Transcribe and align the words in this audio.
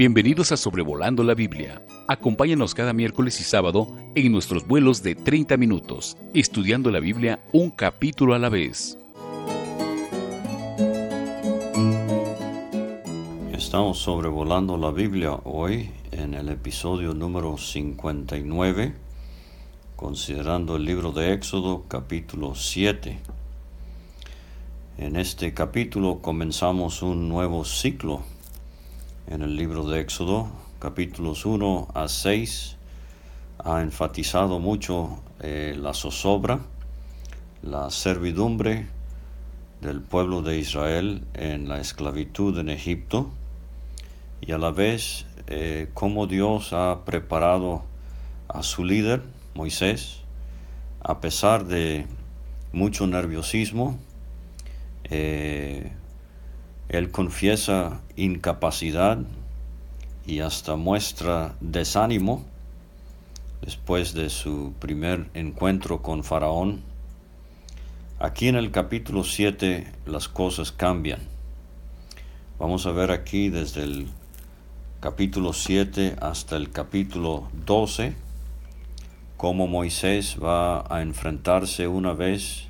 Bienvenidos 0.00 0.50
a 0.50 0.56
Sobrevolando 0.56 1.22
la 1.22 1.34
Biblia. 1.34 1.82
Acompáñanos 2.08 2.74
cada 2.74 2.94
miércoles 2.94 3.38
y 3.38 3.44
sábado 3.44 3.86
en 4.14 4.32
nuestros 4.32 4.66
vuelos 4.66 5.02
de 5.02 5.14
30 5.14 5.58
minutos, 5.58 6.16
estudiando 6.32 6.90
la 6.90 7.00
Biblia 7.00 7.44
un 7.52 7.68
capítulo 7.68 8.32
a 8.32 8.38
la 8.38 8.48
vez. 8.48 8.96
Estamos 13.52 13.98
sobrevolando 13.98 14.78
la 14.78 14.90
Biblia 14.90 15.34
hoy 15.44 15.90
en 16.12 16.32
el 16.32 16.48
episodio 16.48 17.12
número 17.12 17.58
59, 17.58 18.94
considerando 19.96 20.76
el 20.76 20.86
libro 20.86 21.12
de 21.12 21.34
Éxodo 21.34 21.84
capítulo 21.88 22.54
7. 22.54 23.18
En 24.96 25.16
este 25.16 25.52
capítulo 25.52 26.20
comenzamos 26.22 27.02
un 27.02 27.28
nuevo 27.28 27.66
ciclo 27.66 28.22
en 29.30 29.42
el 29.42 29.54
libro 29.54 29.84
de 29.88 30.00
Éxodo, 30.00 30.48
capítulos 30.80 31.46
1 31.46 31.88
a 31.94 32.08
6, 32.08 32.76
ha 33.60 33.80
enfatizado 33.80 34.58
mucho 34.58 35.22
eh, 35.40 35.76
la 35.78 35.94
zozobra, 35.94 36.58
la 37.62 37.90
servidumbre 37.90 38.88
del 39.82 40.00
pueblo 40.00 40.42
de 40.42 40.58
Israel 40.58 41.22
en 41.34 41.68
la 41.68 41.80
esclavitud 41.80 42.58
en 42.58 42.70
Egipto 42.70 43.30
y 44.40 44.50
a 44.50 44.58
la 44.58 44.72
vez 44.72 45.26
eh, 45.46 45.90
cómo 45.94 46.26
Dios 46.26 46.72
ha 46.72 47.04
preparado 47.04 47.84
a 48.48 48.64
su 48.64 48.84
líder, 48.84 49.22
Moisés, 49.54 50.22
a 51.02 51.20
pesar 51.20 51.66
de 51.66 52.04
mucho 52.72 53.06
nerviosismo, 53.06 53.96
eh, 55.04 55.92
él 56.90 57.12
confiesa 57.12 58.00
incapacidad 58.16 59.18
y 60.26 60.40
hasta 60.40 60.74
muestra 60.74 61.54
desánimo 61.60 62.44
después 63.62 64.12
de 64.12 64.28
su 64.28 64.74
primer 64.80 65.30
encuentro 65.34 66.02
con 66.02 66.24
Faraón. 66.24 66.82
Aquí 68.18 68.48
en 68.48 68.56
el 68.56 68.72
capítulo 68.72 69.22
7 69.22 69.86
las 70.04 70.26
cosas 70.26 70.72
cambian. 70.72 71.20
Vamos 72.58 72.86
a 72.86 72.90
ver 72.90 73.12
aquí 73.12 73.50
desde 73.50 73.84
el 73.84 74.08
capítulo 74.98 75.52
7 75.52 76.16
hasta 76.20 76.56
el 76.56 76.72
capítulo 76.72 77.48
12 77.66 78.14
cómo 79.36 79.68
Moisés 79.68 80.38
va 80.42 80.84
a 80.92 81.02
enfrentarse 81.02 81.86
una 81.86 82.14
vez 82.14 82.66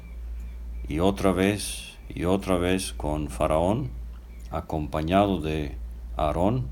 y 0.88 0.98
otra 0.98 1.32
vez 1.32 1.96
y 2.14 2.26
otra 2.26 2.58
vez 2.58 2.92
con 2.92 3.30
Faraón 3.30 3.99
acompañado 4.50 5.40
de 5.40 5.76
Aarón, 6.16 6.66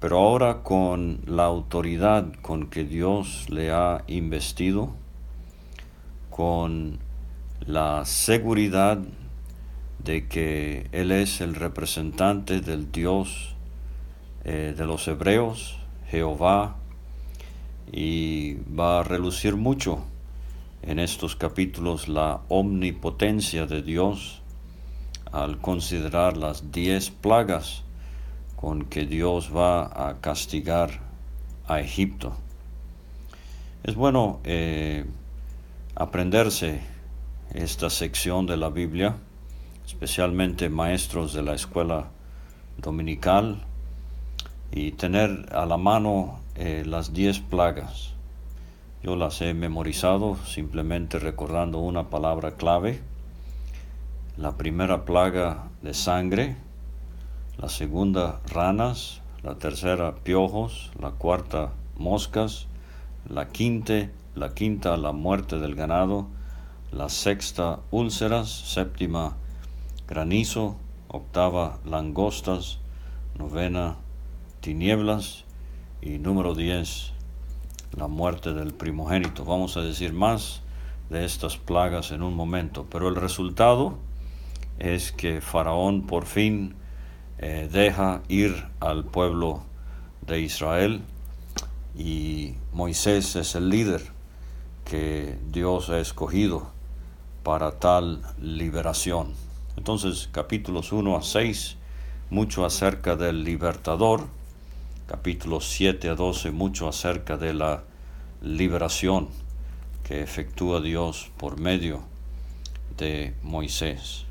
pero 0.00 0.18
ahora 0.18 0.62
con 0.62 1.20
la 1.26 1.44
autoridad 1.44 2.32
con 2.42 2.68
que 2.68 2.84
Dios 2.84 3.48
le 3.50 3.70
ha 3.70 4.04
investido, 4.06 4.94
con 6.30 6.98
la 7.66 8.04
seguridad 8.04 8.98
de 9.98 10.26
que 10.26 10.88
Él 10.92 11.12
es 11.12 11.40
el 11.40 11.54
representante 11.54 12.60
del 12.60 12.90
Dios 12.90 13.54
eh, 14.44 14.74
de 14.76 14.86
los 14.86 15.06
hebreos, 15.08 15.76
Jehová, 16.08 16.76
y 17.92 18.54
va 18.78 19.00
a 19.00 19.02
relucir 19.02 19.56
mucho 19.56 20.02
en 20.82 20.98
estos 20.98 21.36
capítulos 21.36 22.08
la 22.08 22.40
omnipotencia 22.48 23.66
de 23.66 23.82
Dios, 23.82 24.39
al 25.32 25.58
considerar 25.58 26.36
las 26.36 26.72
diez 26.72 27.10
plagas 27.10 27.84
con 28.56 28.84
que 28.84 29.06
Dios 29.06 29.54
va 29.54 30.08
a 30.08 30.20
castigar 30.20 31.00
a 31.66 31.80
Egipto. 31.80 32.34
Es 33.82 33.94
bueno 33.94 34.40
eh, 34.44 35.06
aprenderse 35.94 36.80
esta 37.54 37.90
sección 37.90 38.46
de 38.46 38.56
la 38.56 38.68
Biblia, 38.68 39.16
especialmente 39.86 40.68
maestros 40.68 41.32
de 41.32 41.42
la 41.42 41.54
escuela 41.54 42.10
dominical, 42.76 43.64
y 44.72 44.92
tener 44.92 45.48
a 45.52 45.66
la 45.66 45.76
mano 45.76 46.40
eh, 46.54 46.84
las 46.86 47.12
diez 47.12 47.40
plagas. 47.40 48.14
Yo 49.02 49.16
las 49.16 49.40
he 49.40 49.54
memorizado 49.54 50.36
simplemente 50.44 51.18
recordando 51.18 51.78
una 51.78 52.10
palabra 52.10 52.56
clave 52.56 53.00
la 54.40 54.56
primera 54.56 55.04
plaga 55.04 55.68
de 55.82 55.92
sangre, 55.92 56.56
la 57.58 57.68
segunda 57.68 58.40
ranas, 58.46 59.20
la 59.42 59.56
tercera 59.56 60.14
piojos, 60.14 60.90
la 60.98 61.10
cuarta 61.10 61.74
moscas, 61.98 62.66
la 63.28 63.48
quinta, 63.48 64.08
la 64.34 64.54
quinta 64.54 64.96
la 64.96 65.12
muerte 65.12 65.58
del 65.58 65.74
ganado, 65.74 66.26
la 66.90 67.10
sexta 67.10 67.80
úlceras, 67.90 68.48
séptima 68.48 69.36
granizo, 70.08 70.76
octava 71.08 71.78
langostas, 71.84 72.78
novena 73.38 73.96
tinieblas 74.60 75.44
y 76.00 76.16
número 76.16 76.54
diez 76.54 77.12
la 77.94 78.06
muerte 78.06 78.54
del 78.54 78.72
primogénito. 78.72 79.44
Vamos 79.44 79.76
a 79.76 79.82
decir 79.82 80.14
más 80.14 80.62
de 81.10 81.26
estas 81.26 81.58
plagas 81.58 82.10
en 82.10 82.22
un 82.22 82.34
momento, 82.34 82.86
pero 82.88 83.08
el 83.08 83.16
resultado 83.16 83.98
es 84.80 85.12
que 85.12 85.40
Faraón 85.40 86.06
por 86.06 86.26
fin 86.26 86.74
eh, 87.38 87.68
deja 87.70 88.22
ir 88.28 88.66
al 88.80 89.04
pueblo 89.04 89.62
de 90.26 90.40
Israel 90.40 91.02
y 91.96 92.54
Moisés 92.72 93.36
es 93.36 93.54
el 93.54 93.68
líder 93.68 94.02
que 94.84 95.38
Dios 95.52 95.90
ha 95.90 96.00
escogido 96.00 96.70
para 97.42 97.78
tal 97.78 98.22
liberación. 98.40 99.34
Entonces, 99.76 100.28
capítulos 100.32 100.92
1 100.92 101.16
a 101.16 101.22
6, 101.22 101.76
mucho 102.30 102.64
acerca 102.64 103.16
del 103.16 103.44
libertador, 103.44 104.26
capítulos 105.06 105.68
7 105.68 106.08
a 106.08 106.14
12, 106.14 106.50
mucho 106.52 106.88
acerca 106.88 107.36
de 107.36 107.54
la 107.54 107.82
liberación 108.42 109.28
que 110.04 110.22
efectúa 110.22 110.80
Dios 110.80 111.30
por 111.36 111.60
medio 111.60 112.00
de 112.96 113.34
Moisés. 113.42 114.26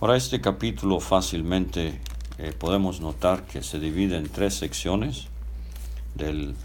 Ahora 0.00 0.16
este 0.16 0.40
capítulo 0.40 0.98
fácilmente 0.98 2.00
eh, 2.38 2.54
podemos 2.58 3.02
notar 3.02 3.42
que 3.42 3.62
se 3.62 3.78
divide 3.78 4.16
en 4.16 4.30
tres 4.30 4.54
secciones, 4.54 5.26
del, 6.14 6.56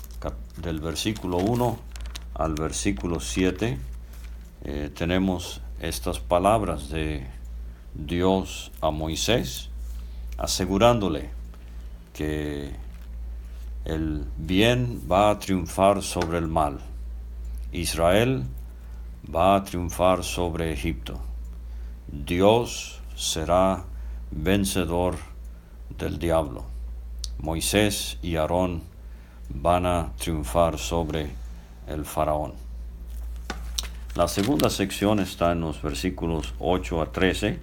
del 0.55 0.79
versículo 0.79 1.39
1 1.39 1.77
al 2.35 2.53
versículo 2.53 3.19
7. 3.19 3.77
Eh, 4.63 4.89
tenemos 4.95 5.59
estas 5.81 6.19
palabras 6.19 6.87
de 6.87 7.27
Dios 7.93 8.71
a 8.79 8.91
Moisés, 8.91 9.69
asegurándole 10.37 11.29
que 12.13 12.71
el 13.83 14.23
bien 14.37 15.01
va 15.11 15.31
a 15.31 15.39
triunfar 15.39 16.03
sobre 16.03 16.37
el 16.37 16.47
mal. 16.47 16.79
Israel 17.73 18.45
va 19.27 19.57
a 19.57 19.63
triunfar 19.65 20.23
sobre 20.23 20.71
Egipto. 20.71 21.19
Dios 22.07 23.01
será 23.15 23.83
vencedor 24.31 25.15
del 25.97 26.19
diablo. 26.19 26.65
Moisés 27.39 28.17
y 28.21 28.35
Aarón 28.35 28.83
van 29.49 29.85
a 29.85 30.11
triunfar 30.17 30.77
sobre 30.77 31.29
el 31.87 32.05
faraón. 32.05 32.53
La 34.15 34.27
segunda 34.27 34.69
sección 34.69 35.19
está 35.19 35.51
en 35.51 35.61
los 35.61 35.81
versículos 35.81 36.53
8 36.59 37.01
a 37.01 37.11
13, 37.11 37.59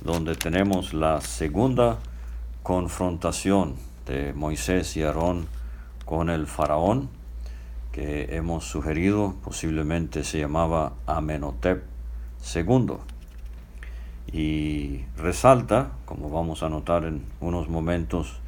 donde 0.00 0.34
tenemos 0.36 0.94
la 0.94 1.20
segunda 1.20 1.98
confrontación 2.62 3.76
de 4.06 4.32
Moisés 4.32 4.96
y 4.96 5.02
Aarón 5.02 5.46
con 6.04 6.30
el 6.30 6.46
faraón, 6.46 7.08
que 7.92 8.36
hemos 8.36 8.64
sugerido 8.64 9.34
posiblemente 9.42 10.22
se 10.22 10.38
llamaba 10.38 10.92
Amenhotep 11.06 11.84
II 12.54 13.17
y 14.32 15.00
resalta, 15.16 15.92
como 16.04 16.30
vamos 16.30 16.62
a 16.62 16.68
notar 16.68 17.04
en 17.04 17.24
unos 17.40 17.68
momentos, 17.68 18.40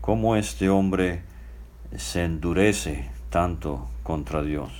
cómo 0.00 0.36
este 0.36 0.68
hombre 0.68 1.22
se 1.96 2.24
endurece 2.24 3.08
tanto 3.30 3.88
contra 4.02 4.42
Dios. 4.42 4.70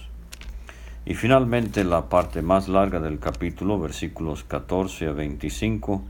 Y 1.07 1.15
finalmente 1.15 1.85
la 1.85 2.09
parte 2.09 2.43
más 2.43 2.69
larga 2.69 3.01
del 3.01 3.19
capítulo, 3.19 3.79
versículos 3.79 4.45
14 4.45 5.09
a 5.09 5.13
25, 5.13 6.03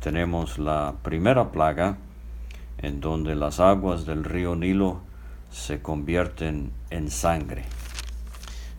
tenemos 0.00 0.58
la 0.58 0.94
primera 1.02 1.50
plaga, 1.50 1.98
en 2.78 3.00
donde 3.00 3.34
las 3.34 3.58
aguas 3.58 4.06
del 4.06 4.24
río 4.24 4.54
Nilo 4.54 5.00
se 5.50 5.82
convierten 5.82 6.70
en 6.90 7.10
sangre. 7.10 7.64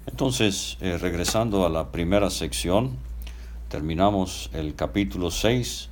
Entonces, 0.06 0.78
eh, 0.82 0.98
regresando 0.98 1.66
a 1.66 1.70
la 1.70 1.92
primera 1.92 2.30
sección, 2.30 2.98
terminamos 3.70 4.50
el 4.54 4.74
capítulo 4.74 5.30
6 5.30 5.90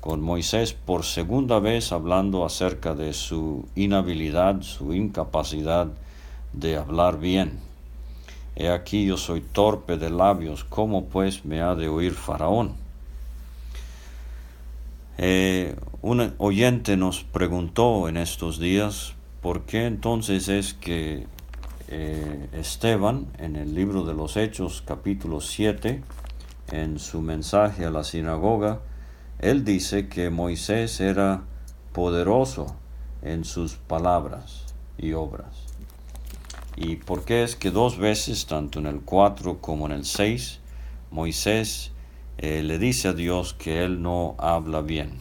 con 0.00 0.22
Moisés 0.22 0.72
por 0.72 1.04
segunda 1.04 1.58
vez 1.58 1.92
hablando 1.92 2.46
acerca 2.46 2.94
de 2.94 3.12
su 3.12 3.68
inhabilidad, 3.76 4.62
su 4.62 4.94
incapacidad 4.94 5.88
de 6.54 6.76
hablar 6.76 7.20
bien. 7.20 7.60
He 8.56 8.70
aquí 8.70 9.04
yo 9.04 9.18
soy 9.18 9.42
torpe 9.42 9.98
de 9.98 10.08
labios, 10.08 10.64
¿cómo 10.64 11.04
pues 11.04 11.44
me 11.44 11.60
ha 11.60 11.74
de 11.74 11.88
oír 11.88 12.14
Faraón? 12.14 12.74
Eh, 15.18 15.76
un 16.00 16.32
oyente 16.38 16.96
nos 16.96 17.24
preguntó 17.24 18.08
en 18.08 18.16
estos 18.16 18.58
días 18.58 19.14
por 19.42 19.62
qué 19.62 19.84
entonces 19.84 20.48
es 20.48 20.72
que 20.72 21.26
eh, 21.88 22.48
Esteban 22.52 23.26
en 23.38 23.56
el 23.56 23.74
libro 23.74 24.04
de 24.04 24.14
los 24.14 24.36
Hechos 24.38 24.82
capítulo 24.86 25.40
7 25.40 26.02
en 26.70 26.98
su 26.98 27.20
mensaje 27.22 27.84
a 27.84 27.90
la 27.90 28.04
sinagoga 28.04 28.80
él 29.38 29.64
dice 29.64 30.08
que 30.08 30.30
Moisés 30.30 31.00
era 31.00 31.44
poderoso 31.92 32.74
en 33.22 33.44
sus 33.44 33.74
palabras 33.74 34.64
y 34.96 35.12
obras. 35.12 35.64
¿Y 36.76 36.96
por 36.96 37.24
qué 37.24 37.44
es 37.44 37.54
que 37.54 37.70
dos 37.70 37.98
veces, 37.98 38.46
tanto 38.46 38.80
en 38.80 38.86
el 38.86 39.00
4 39.00 39.60
como 39.60 39.86
en 39.86 39.92
el 39.92 40.04
6, 40.04 40.58
Moisés 41.12 41.92
eh, 42.38 42.62
le 42.64 42.78
dice 42.78 43.08
a 43.08 43.12
Dios 43.12 43.54
que 43.54 43.84
él 43.84 44.02
no 44.02 44.34
habla 44.38 44.80
bien? 44.80 45.20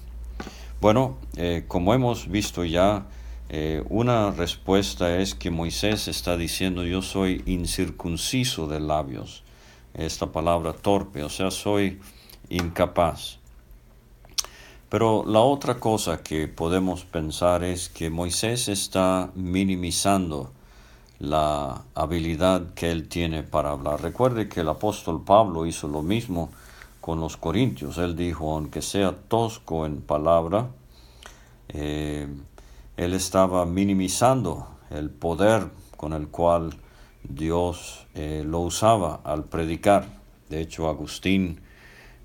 Bueno, 0.81 1.17
eh, 1.35 1.65
como 1.67 1.93
hemos 1.93 2.27
visto 2.27 2.65
ya, 2.65 3.05
eh, 3.49 3.83
una 3.89 4.31
respuesta 4.31 5.17
es 5.17 5.35
que 5.35 5.51
Moisés 5.51 6.07
está 6.07 6.37
diciendo 6.37 6.83
yo 6.83 7.03
soy 7.03 7.43
incircunciso 7.45 8.67
de 8.67 8.79
labios. 8.79 9.43
Esta 9.97 10.27
palabra 10.27 10.73
torpe, 10.73 11.23
o 11.23 11.29
sea, 11.29 11.51
soy 11.51 11.99
incapaz. 12.49 13.39
Pero 14.89 15.25
la 15.25 15.41
otra 15.41 15.79
cosa 15.79 16.23
que 16.23 16.47
podemos 16.47 17.03
pensar 17.03 17.63
es 17.63 17.89
que 17.89 18.09
Moisés 18.09 18.69
está 18.69 19.31
minimizando 19.35 20.51
la 21.19 21.81
habilidad 21.95 22.73
que 22.73 22.91
él 22.91 23.09
tiene 23.09 23.43
para 23.43 23.71
hablar. 23.71 24.01
Recuerde 24.01 24.47
que 24.47 24.61
el 24.61 24.69
apóstol 24.69 25.23
Pablo 25.25 25.65
hizo 25.65 25.87
lo 25.87 26.03
mismo 26.03 26.51
con 27.01 27.19
los 27.19 27.35
corintios. 27.35 27.97
Él 27.97 28.15
dijo, 28.15 28.53
aunque 28.53 28.81
sea 28.81 29.13
tosco 29.13 29.85
en 29.85 30.01
palabra, 30.01 30.67
eh, 31.69 32.27
él 32.97 33.13
estaba 33.13 33.65
minimizando 33.65 34.67
el 34.89 35.09
poder 35.09 35.69
con 35.97 36.13
el 36.13 36.27
cual 36.27 36.77
Dios 37.23 38.07
eh, 38.15 38.43
lo 38.45 38.59
usaba 38.59 39.21
al 39.23 39.45
predicar. 39.45 40.05
De 40.49 40.61
hecho, 40.61 40.87
Agustín 40.87 41.59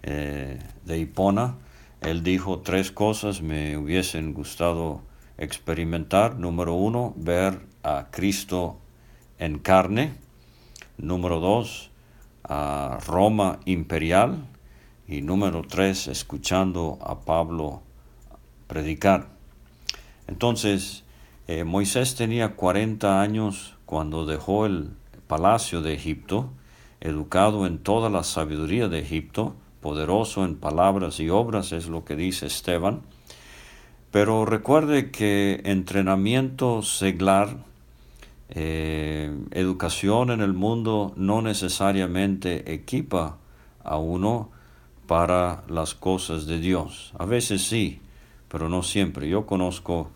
eh, 0.02 0.58
de 0.84 0.98
Hipona, 0.98 1.56
él 2.00 2.22
dijo 2.22 2.60
tres 2.60 2.90
cosas 2.90 3.42
me 3.42 3.76
hubiesen 3.76 4.34
gustado 4.34 5.02
experimentar. 5.38 6.36
Número 6.36 6.74
uno, 6.74 7.14
ver 7.16 7.60
a 7.82 8.08
Cristo 8.10 8.78
en 9.38 9.58
carne. 9.58 10.14
Número 10.98 11.40
dos, 11.40 11.90
a 12.44 12.98
Roma 13.06 13.60
imperial. 13.64 14.48
Y 15.06 15.22
número 15.22 15.62
tres, 15.62 16.08
escuchando 16.08 16.98
a 17.02 17.20
Pablo 17.20 17.82
predicar. 18.66 19.28
Entonces, 20.26 21.04
eh, 21.46 21.64
Moisés 21.64 22.14
tenía 22.14 22.56
40 22.56 23.20
años 23.20 23.76
cuando 23.92 24.24
dejó 24.24 24.64
el 24.64 24.88
palacio 25.26 25.82
de 25.82 25.92
Egipto, 25.92 26.48
educado 27.02 27.66
en 27.66 27.76
toda 27.76 28.08
la 28.08 28.24
sabiduría 28.24 28.88
de 28.88 29.00
Egipto, 29.00 29.54
poderoso 29.82 30.46
en 30.46 30.56
palabras 30.56 31.20
y 31.20 31.28
obras, 31.28 31.72
es 31.72 31.88
lo 31.88 32.02
que 32.02 32.16
dice 32.16 32.46
Esteban. 32.46 33.02
Pero 34.10 34.46
recuerde 34.46 35.10
que 35.10 35.60
entrenamiento 35.64 36.80
seglar, 36.80 37.58
eh, 38.48 39.30
educación 39.50 40.30
en 40.30 40.40
el 40.40 40.54
mundo 40.54 41.12
no 41.16 41.42
necesariamente 41.42 42.72
equipa 42.72 43.36
a 43.84 43.98
uno 43.98 44.48
para 45.06 45.64
las 45.68 45.94
cosas 45.94 46.46
de 46.46 46.60
Dios. 46.60 47.12
A 47.18 47.26
veces 47.26 47.62
sí, 47.68 48.00
pero 48.48 48.70
no 48.70 48.82
siempre. 48.82 49.28
Yo 49.28 49.44
conozco 49.44 50.08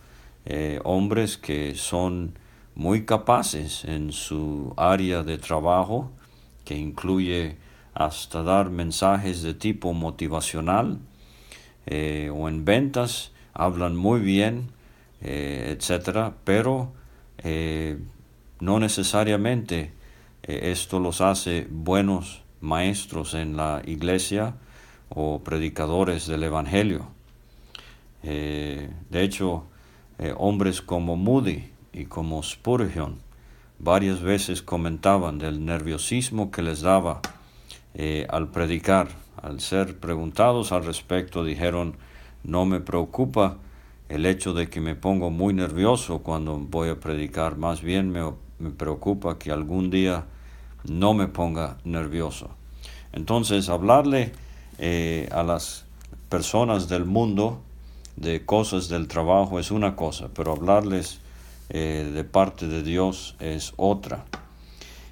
eh, 0.47 0.81
hombres 0.83 1.37
que 1.37 1.75
son 1.75 2.39
muy 2.77 3.07
capaces 3.07 3.85
en 3.87 4.13
su 4.13 4.75
área 4.77 5.23
de 5.23 5.39
trabajo, 5.39 6.11
que 6.65 6.77
incluye 6.77 7.57
hasta 7.95 8.43
dar 8.43 8.69
mensajes 8.69 9.43
de 9.43 9.55
tipo 9.55 9.95
motivacional 9.95 10.99
eh, 11.87 12.31
o 12.33 12.49
en 12.51 12.67
ventas, 12.67 13.33
hablan 13.55 13.97
muy 13.97 14.21
bien, 14.21 14.69
eh, 15.23 15.75
etcétera, 15.75 16.35
pero 16.45 16.93
eh, 17.39 17.99
no 18.61 18.79
necesariamente 18.79 19.93
esto 20.43 21.01
los 21.01 21.23
hace 21.23 21.67
buenos 21.71 22.43
maestros 22.61 23.35
en 23.35 23.57
la 23.57 23.83
iglesia 23.87 24.55
o 25.09 25.41
predicadores 25.41 26.27
del 26.27 26.45
Evangelio. 26.45 27.09
de 28.23 28.89
hecho, 29.11 29.65
hombres 30.37 30.83
como 30.83 31.17
Moody 31.17 31.76
y 31.97 32.05
como 32.05 32.43
Spurgeon 32.43 33.17
varias 33.79 34.21
veces 34.21 34.63
comentaban 34.63 35.39
del 35.39 35.65
nerviosismo 35.65 36.51
que 36.51 36.63
les 36.63 36.83
daba 36.83 37.21
eh, 37.95 38.27
al 38.29 38.49
predicar, 38.49 39.09
al 39.43 39.61
ser 39.61 39.99
preguntados 39.99 40.73
al 40.73 40.85
respecto, 40.85 41.43
dijeron, 41.43 41.97
no 42.45 42.67
me 42.67 42.81
preocupa 42.81 43.57
el 44.11 44.27
hecho 44.27 44.53
de 44.53 44.69
que 44.69 44.81
me 44.81 44.95
pongo 44.95 45.31
muy 45.31 45.55
nervioso 45.55 46.19
cuando 46.19 46.59
voy 46.59 46.91
a 46.91 47.01
predicar, 47.01 47.57
más 47.57 47.81
bien 47.81 48.11
me, 48.11 48.71
preocupa 48.71 49.39
que 49.39 49.51
algún 49.51 49.91
día 49.91 50.27
no 50.85 51.15
me 51.15 51.29
ponga 51.29 51.79
nervioso. 51.85 52.51
Entonces, 53.13 53.69
hablarle 53.69 54.33
eh, 54.79 55.29
a 55.33 55.43
las 55.43 55.87
personas 56.29 56.89
del 56.89 57.07
mundo 57.07 57.63
de 58.17 58.45
cosas 58.45 58.89
del 58.89 59.09
trabajo 59.09 59.59
es 59.59 59.71
una 59.71 59.97
cosa, 59.97 60.29
pero 60.35 60.53
hablarles 60.53 61.21
eh, 61.69 62.11
de 62.13 62.25
parte 62.25 62.69
de 62.69 62.83
Dios 62.83 63.37
es 63.41 63.73
otra. 63.77 64.25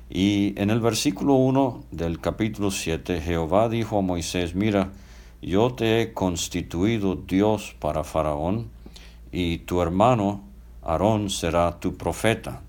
Y 0.08 0.54
en 0.60 0.70
el 0.70 0.80
versículo 0.80 1.34
1 1.34 1.84
del 1.90 2.20
capítulo 2.20 2.70
7, 2.70 3.20
Jehová 3.20 3.68
dijo 3.68 3.98
a 3.98 4.02
Moisés, 4.02 4.54
mira, 4.54 4.92
yo 5.42 5.74
te 5.74 6.00
he 6.00 6.12
constituido 6.12 7.16
Dios 7.16 7.75
para 7.80 8.04
Faraón, 8.04 8.70
y 9.32 9.58
tu 9.58 9.82
hermano 9.82 10.44
Aarón 10.82 11.28
será 11.30 11.80
tu 11.80 11.96
profeta. 11.96 12.62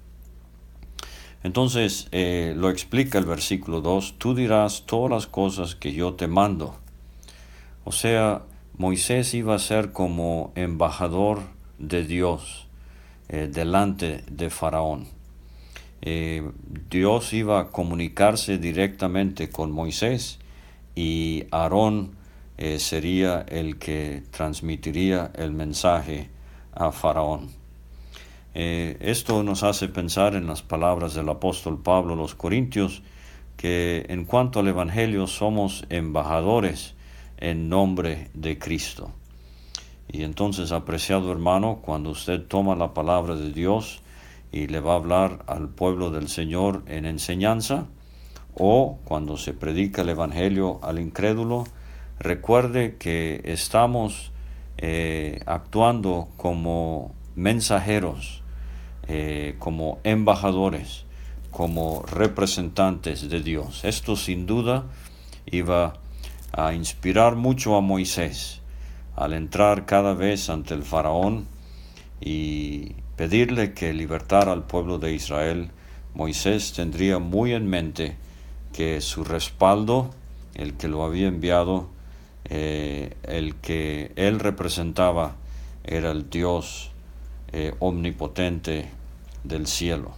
Entonces 1.43 2.07
eh, 2.11 2.53
lo 2.57 2.71
explica 2.71 3.19
el 3.19 3.25
versículo 3.25 3.81
2, 3.81 4.15
tú 4.17 4.33
dirás 4.33 4.83
todas 4.87 5.11
las 5.11 5.27
cosas 5.27 5.75
que 5.75 5.93
yo 5.93 6.15
te 6.15 6.27
mando. 6.27 6.75
O 7.83 7.91
sea, 7.91 8.41
Moisés 8.77 9.35
iba 9.35 9.53
a 9.53 9.59
ser 9.59 9.91
como 9.91 10.51
embajador 10.55 11.41
de 11.77 12.03
Dios 12.03 12.64
eh, 13.27 13.49
delante 13.51 14.23
de 14.29 14.49
Faraón. 14.49 15.07
Eh, 16.01 16.43
Dios 16.89 17.33
iba 17.33 17.59
a 17.59 17.67
comunicarse 17.69 18.57
directamente 18.59 19.49
con 19.49 19.71
Moisés 19.71 20.39
y 20.93 21.45
Aarón 21.51 22.11
eh, 22.57 22.77
sería 22.77 23.43
el 23.47 23.77
que 23.77 24.23
transmitiría 24.29 25.31
el 25.35 25.51
mensaje 25.51 26.29
a 26.73 26.91
Faraón. 26.91 27.49
Esto 28.53 29.43
nos 29.43 29.63
hace 29.63 29.89
pensar 29.89 30.33
en 30.33 30.47
las 30.47 30.61
palabras 30.61 31.13
del 31.13 31.27
apóstol 31.27 31.81
Pablo 31.81 32.13
a 32.13 32.15
los 32.15 32.35
Corintios, 32.35 33.01
que 33.57 34.05
en 34.07 34.23
cuanto 34.23 34.61
al 34.61 34.69
Evangelio 34.69 35.27
somos 35.27 35.85
embajadores 35.89 36.95
en 37.37 37.67
nombre 37.67 38.29
de 38.33 38.57
Cristo. 38.57 39.11
Y 40.15 40.23
entonces, 40.23 40.71
apreciado 40.71 41.29
hermano, 41.29 41.79
cuando 41.81 42.11
usted 42.11 42.41
toma 42.47 42.73
la 42.77 42.93
palabra 42.93 43.35
de 43.35 43.51
Dios, 43.51 43.99
y 44.49 44.67
le 44.67 44.79
va 44.79 44.93
a 44.93 44.95
hablar 44.95 45.43
al 45.45 45.67
pueblo 45.67 46.09
del 46.09 46.29
Señor 46.29 46.83
en 46.87 47.05
enseñanza, 47.05 47.87
o 48.53 48.97
cuando 49.03 49.35
se 49.35 49.51
predica 49.51 50.03
el 50.03 50.09
Evangelio 50.09 50.79
al 50.83 50.99
incrédulo, 50.99 51.65
recuerde 52.17 52.95
que 52.95 53.41
estamos 53.43 54.31
eh, 54.77 55.41
actuando 55.47 56.29
como 56.37 57.13
mensajeros, 57.35 58.41
eh, 59.09 59.57
como 59.59 59.99
embajadores, 60.05 61.03
como 61.51 62.03
representantes 62.03 63.29
de 63.29 63.41
Dios. 63.41 63.83
Esto 63.83 64.15
sin 64.15 64.45
duda 64.45 64.85
iba 65.45 65.95
a 66.53 66.73
inspirar 66.73 67.35
mucho 67.35 67.75
a 67.75 67.81
Moisés 67.81 68.61
al 69.15 69.33
entrar 69.33 69.85
cada 69.85 70.13
vez 70.13 70.49
ante 70.49 70.73
el 70.73 70.83
faraón 70.83 71.47
y 72.19 72.93
pedirle 73.15 73.73
que 73.73 73.93
libertara 73.93 74.51
al 74.51 74.63
pueblo 74.63 74.99
de 74.99 75.13
Israel, 75.13 75.71
Moisés 76.13 76.73
tendría 76.73 77.19
muy 77.19 77.53
en 77.53 77.67
mente 77.67 78.15
que 78.73 79.01
su 79.01 79.23
respaldo, 79.23 80.11
el 80.53 80.73
que 80.73 80.87
lo 80.87 81.03
había 81.03 81.27
enviado, 81.27 81.89
eh, 82.45 83.15
el 83.23 83.55
que 83.55 84.11
él 84.15 84.39
representaba 84.39 85.35
era 85.83 86.11
el 86.11 86.29
Dios 86.29 86.91
eh, 87.51 87.73
omnipotente 87.79 88.89
del 89.43 89.67
cielo. 89.67 90.13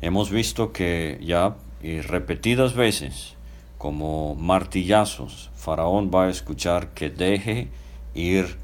Hemos 0.00 0.30
visto 0.30 0.72
que 0.72 1.18
ya 1.22 1.56
y 1.82 2.00
repetidas 2.00 2.74
veces, 2.74 3.34
como 3.80 4.34
martillazos, 4.34 5.50
Faraón 5.54 6.10
va 6.14 6.24
a 6.24 6.28
escuchar 6.28 6.90
que 6.90 7.08
deje 7.08 7.70
ir 8.14 8.58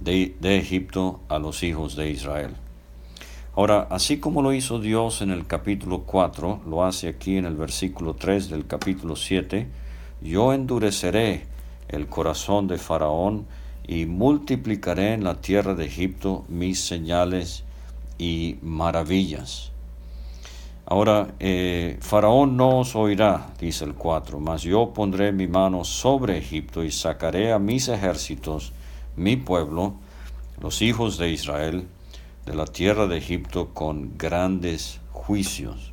de, 0.00 0.36
de 0.38 0.58
Egipto 0.58 1.20
a 1.30 1.38
los 1.38 1.62
hijos 1.62 1.96
de 1.96 2.10
Israel. 2.10 2.50
Ahora, 3.56 3.86
así 3.88 4.20
como 4.20 4.42
lo 4.42 4.52
hizo 4.52 4.80
Dios 4.80 5.22
en 5.22 5.30
el 5.30 5.46
capítulo 5.46 6.02
4, 6.02 6.60
lo 6.66 6.84
hace 6.84 7.08
aquí 7.08 7.38
en 7.38 7.46
el 7.46 7.56
versículo 7.56 8.12
3 8.12 8.50
del 8.50 8.66
capítulo 8.66 9.16
7, 9.16 9.66
yo 10.20 10.52
endureceré 10.52 11.46
el 11.88 12.06
corazón 12.06 12.68
de 12.68 12.76
Faraón 12.76 13.46
y 13.88 14.04
multiplicaré 14.04 15.14
en 15.14 15.24
la 15.24 15.40
tierra 15.40 15.74
de 15.74 15.86
Egipto 15.86 16.44
mis 16.48 16.80
señales 16.80 17.64
y 18.18 18.58
maravillas. 18.60 19.72
Ahora, 20.86 21.34
eh, 21.40 21.96
Faraón 22.00 22.58
no 22.58 22.80
os 22.80 22.94
oirá, 22.94 23.54
dice 23.58 23.86
el 23.86 23.94
4, 23.94 24.38
mas 24.38 24.62
yo 24.62 24.92
pondré 24.92 25.32
mi 25.32 25.46
mano 25.46 25.82
sobre 25.82 26.36
Egipto 26.36 26.84
y 26.84 26.90
sacaré 26.90 27.52
a 27.52 27.58
mis 27.58 27.88
ejércitos, 27.88 28.72
mi 29.16 29.36
pueblo, 29.36 29.94
los 30.60 30.82
hijos 30.82 31.16
de 31.16 31.30
Israel, 31.30 31.86
de 32.44 32.54
la 32.54 32.66
tierra 32.66 33.06
de 33.06 33.16
Egipto 33.16 33.70
con 33.72 34.18
grandes 34.18 35.00
juicios. 35.12 35.92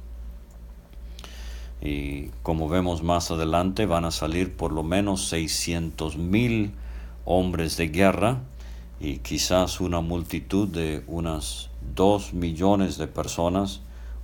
Y 1.82 2.28
como 2.44 2.68
vemos 2.68 3.02
más 3.02 3.32
adelante, 3.32 3.86
van 3.86 4.04
a 4.04 4.12
salir 4.12 4.58
por 4.58 4.74
lo 4.74 4.84
menos 4.84 5.26
600 5.30 6.18
mil 6.18 6.74
hombres 7.24 7.78
de 7.78 7.88
guerra 7.88 8.40
y 9.00 9.20
quizás 9.20 9.80
una 9.80 10.02
multitud 10.02 10.68
de 10.68 11.02
unas 11.08 11.70
dos 11.96 12.34
millones 12.34 12.98
de 12.98 13.08
personas 13.08 13.80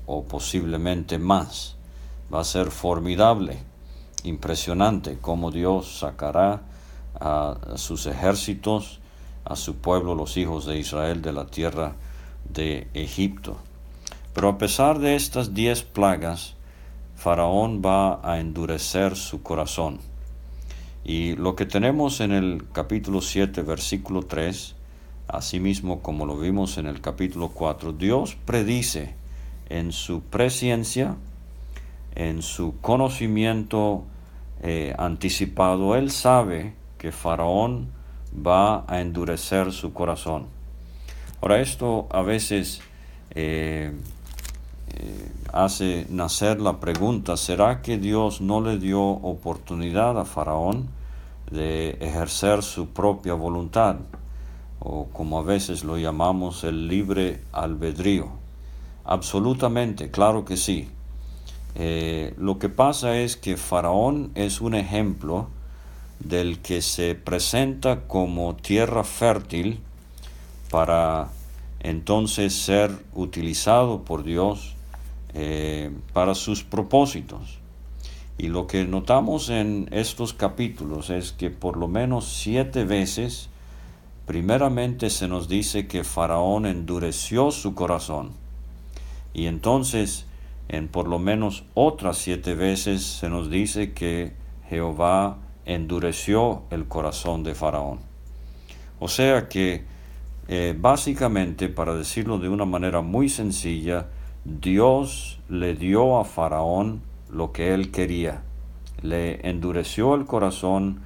o 0.08 0.24
posiblemente 0.24 1.20
más. 1.20 1.76
Va 2.34 2.42
a 2.42 2.44
ser 2.44 2.72
formidable, 2.72 3.60
impresionante 4.24 5.20
cómo 5.22 5.52
Dios 5.52 6.00
sacará 6.00 6.64
a 7.20 7.58
sus 7.76 8.08
ejércitos, 8.08 9.00
a 9.46 9.56
su 9.56 9.76
pueblo, 9.76 10.16
los 10.16 10.36
hijos 10.38 10.66
de 10.66 10.80
Israel, 10.80 11.22
de 11.22 11.34
la 11.34 11.46
tierra 11.46 11.96
de 12.50 12.88
Egipto. 12.94 13.58
Pero 14.34 14.50
a 14.50 14.58
pesar 14.58 15.00
de 15.00 15.16
estas 15.16 15.54
diez 15.54 15.84
plagas, 15.84 16.56
Faraón 17.16 17.82
va 17.84 18.20
a 18.24 18.40
endurecer 18.40 19.16
su 19.16 19.42
corazón. 19.42 20.00
Y 21.04 21.36
lo 21.36 21.56
que 21.56 21.66
tenemos 21.66 22.20
en 22.20 22.32
el 22.32 22.68
capítulo 22.72 23.22
7, 23.22 23.62
versículo 23.62 24.24
3, 24.24 24.76
asimismo 25.28 26.02
como 26.02 26.26
lo 26.26 26.38
vimos 26.38 26.78
en 26.78 26.86
el 26.86 27.02
capítulo 27.02 27.50
4, 27.50 27.94
Dios 27.94 28.38
predice 28.46 29.16
en 29.70 29.92
su 29.92 30.22
presencia, 30.22 31.16
en 32.16 32.42
su 32.42 32.80
conocimiento 32.82 34.04
eh, 34.62 34.96
anticipado, 34.98 35.96
Él 35.96 36.12
sabe 36.12 36.74
que 36.98 37.12
Faraón 37.12 37.90
va 38.36 38.86
a 38.88 39.02
endurecer 39.02 39.72
su 39.72 39.94
corazón. 39.94 40.48
Ahora 41.42 41.60
esto 41.60 42.08
a 42.12 42.22
veces 42.22 42.82
eh, 43.32 43.94
eh, 44.96 45.32
hace 45.54 46.08
nacer 46.10 46.60
la 46.60 46.80
pregunta, 46.80 47.38
¿será 47.38 47.82
que 47.82 47.98
Dios 47.98 48.42
no 48.42 48.62
le 48.62 48.80
dio 48.80 49.02
oportunidad 49.02 50.20
a 50.20 50.26
Faraón 50.26 50.88
de 51.52 51.92
ejercer 52.02 52.64
su 52.64 52.90
propia 52.90 53.36
voluntad? 53.36 53.98
O 54.80 55.06
como 55.14 55.40
a 55.40 55.44
veces 55.44 55.84
lo 55.84 55.98
llamamos 55.98 56.64
el 56.64 56.88
libre 56.88 57.42
albedrío. 57.52 58.47
Absolutamente, 59.08 60.12
claro 60.12 60.44
que 60.44 60.58
sí. 60.58 60.90
Eh, 61.76 62.34
lo 62.38 62.60
que 62.60 62.68
pasa 62.68 63.18
es 63.18 63.38
que 63.38 63.56
Faraón 63.56 64.32
es 64.36 64.60
un 64.60 64.76
ejemplo 64.76 65.48
del 66.20 66.60
que 66.60 66.82
se 66.82 67.16
presenta 67.16 68.02
como 68.08 68.58
tierra 68.58 69.06
fértil 69.06 69.80
para 70.70 71.30
entonces 71.80 72.54
ser 72.54 72.92
utilizado 73.14 74.04
por 74.04 74.26
Dios 74.26 74.76
eh, 75.34 75.90
para 76.12 76.36
sus 76.36 76.66
propósitos. 76.66 77.60
Y 78.38 78.50
lo 78.50 78.68
que 78.68 78.84
notamos 78.84 79.50
en 79.50 79.88
estos 79.94 80.34
capítulos 80.34 81.10
es 81.12 81.32
que 81.32 81.50
por 81.50 81.78
lo 81.78 81.88
menos 81.88 82.28
siete 82.28 82.84
veces, 82.84 83.48
primeramente 84.26 85.10
se 85.10 85.30
nos 85.30 85.48
dice 85.48 85.88
que 85.88 86.04
Faraón 86.04 86.66
endureció 86.66 87.52
su 87.52 87.74
corazón. 87.74 88.47
Y 89.38 89.46
entonces, 89.46 90.25
en 90.67 90.88
por 90.88 91.08
lo 91.08 91.20
menos 91.20 91.63
otras 91.75 92.17
siete 92.17 92.56
veces 92.56 93.03
se 93.03 93.29
nos 93.29 93.51
dice 93.51 93.94
que 93.94 94.34
Jehová 94.67 95.38
endureció 95.63 96.63
el 96.72 96.88
corazón 96.88 97.44
de 97.44 97.53
Faraón. 97.53 98.00
O 99.00 99.08
sea 99.08 99.48
que 99.48 99.84
eh, 100.48 100.75
básicamente, 100.75 101.70
para 101.70 101.94
decirlo 101.94 102.39
de 102.39 102.50
una 102.50 102.65
manera 102.65 103.01
muy 103.01 103.29
sencilla, 103.29 104.08
Dios 104.44 105.39
le 105.50 105.75
dio 105.75 106.17
a 106.17 106.25
Faraón 106.25 107.03
lo 107.29 107.51
que 107.51 107.75
él 107.75 107.91
quería. 107.91 108.41
Le 109.03 109.48
endureció 109.48 110.15
el 110.15 110.25
corazón, 110.25 111.01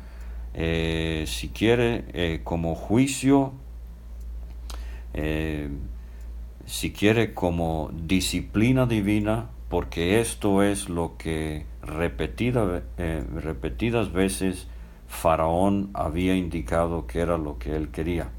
eh, 0.54 1.26
si 1.28 1.50
quiere, 1.50 2.06
eh, 2.14 2.40
como 2.46 2.76
juicio, 2.76 3.52
si 6.72 6.94
quiere, 6.94 7.34
como 7.34 7.92
disciplina 7.94 8.86
divina, 8.86 9.50
porque 9.68 10.22
esto 10.22 10.64
es 10.64 10.88
lo 10.88 11.18
que 11.18 11.66
repetida, 11.82 12.84
repetidas 12.98 14.14
veces 14.14 14.68
Faraón 15.10 15.90
había 15.94 16.34
indicado 16.34 17.08
que 17.08 17.20
era 17.20 17.38
lo 17.38 17.60
que 17.60 17.76
él 17.76 17.90
quería. 17.90 18.30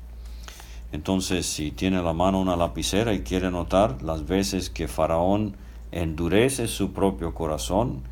Entonces, 0.92 1.44
si 1.44 1.72
tiene 1.72 2.02
la 2.02 2.14
mano 2.14 2.40
una 2.40 2.56
lapicera 2.56 3.12
y 3.12 3.20
quiere 3.20 3.50
notar 3.50 4.02
las 4.02 4.26
veces 4.26 4.70
que 4.70 4.88
Faraón 4.88 5.54
endurece 5.90 6.68
su 6.68 6.94
propio 6.94 7.34
corazón, 7.34 8.02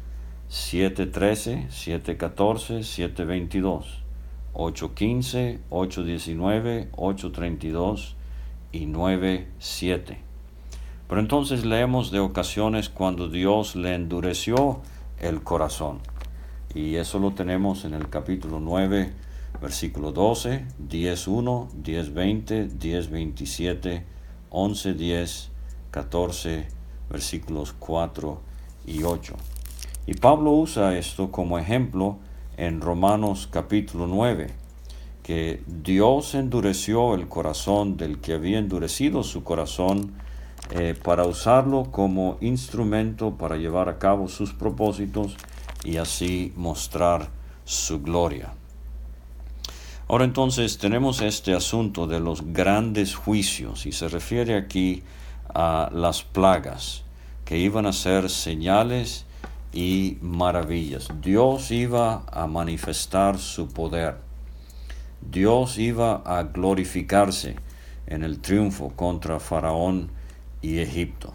7.13, 0.50 1.68
7.14, 1.70 2.80
7.22, 3.14 3.84
8.15, 4.52 5.60
8.19, 5.70 6.90
8.32 6.90 8.19
y 8.72 8.86
9.7. 8.86 10.18
Pero 11.08 11.20
entonces 11.20 11.64
leemos 11.64 12.10
de 12.10 12.20
ocasiones 12.20 12.88
cuando 12.88 13.28
Dios 13.28 13.76
le 13.76 13.94
endureció 13.94 14.80
el 15.18 15.42
corazón. 15.42 15.98
Y 16.74 16.96
eso 16.96 17.18
lo 17.18 17.32
tenemos 17.32 17.84
en 17.84 17.94
el 17.94 18.08
capítulo 18.08 18.60
9 18.60 19.12
versículo 19.60 20.12
12, 20.12 20.64
10, 20.78 21.28
1, 21.28 21.68
10, 21.74 22.14
20, 22.14 22.64
10, 22.68 23.10
27, 23.10 24.04
11, 24.50 24.94
10, 24.94 25.50
14, 25.90 26.68
versículos 27.10 27.74
4 27.78 28.40
y 28.86 29.02
8. 29.02 29.34
Y 30.06 30.14
Pablo 30.14 30.52
usa 30.52 30.96
esto 30.96 31.30
como 31.30 31.58
ejemplo 31.58 32.18
en 32.56 32.80
Romanos 32.80 33.48
capítulo 33.50 34.06
9, 34.06 34.50
Dios 35.66 36.34
endureció 36.34 37.14
el 37.14 37.28
corazón 37.28 37.96
del 37.96 38.20
que 38.20 38.34
había 38.34 38.58
endurecido 38.58 39.22
su 39.22 39.44
corazón 39.44 40.12
eh, 40.70 40.94
para 41.02 41.24
usarlo 41.24 41.90
como 41.90 42.38
instrumento 42.40 43.36
para 43.36 43.56
llevar 43.56 43.88
a 43.88 43.98
cabo 43.98 44.28
sus 44.28 44.52
propósitos 44.52 45.36
y 45.84 45.96
así 45.96 46.52
mostrar 46.56 47.28
su 47.64 48.00
gloria. 48.00 48.52
Ahora 50.08 50.24
entonces 50.24 50.78
tenemos 50.78 51.20
este 51.22 51.54
asunto 51.54 52.06
de 52.06 52.20
los 52.20 52.52
grandes 52.52 53.14
juicios 53.14 53.86
y 53.86 53.92
se 53.92 54.08
refiere 54.08 54.56
aquí 54.56 55.02
a 55.54 55.90
las 55.92 56.22
plagas 56.22 57.02
que 57.44 57.58
iban 57.58 57.86
a 57.86 57.92
ser 57.92 58.30
señales 58.30 59.26
y 59.72 60.18
maravillas. 60.20 61.08
Dios 61.20 61.70
iba 61.70 62.24
a 62.30 62.46
manifestar 62.46 63.38
su 63.38 63.68
poder. 63.68 64.29
Dios 65.20 65.78
iba 65.78 66.22
a 66.24 66.44
glorificarse 66.44 67.56
en 68.06 68.24
el 68.24 68.40
triunfo 68.40 68.90
contra 68.96 69.40
Faraón 69.40 70.10
y 70.62 70.78
Egipto. 70.78 71.34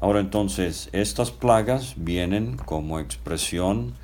Ahora 0.00 0.20
entonces, 0.20 0.88
estas 0.92 1.30
plagas 1.32 1.94
vienen 1.96 2.56
como 2.56 3.00
expresión 3.00 3.94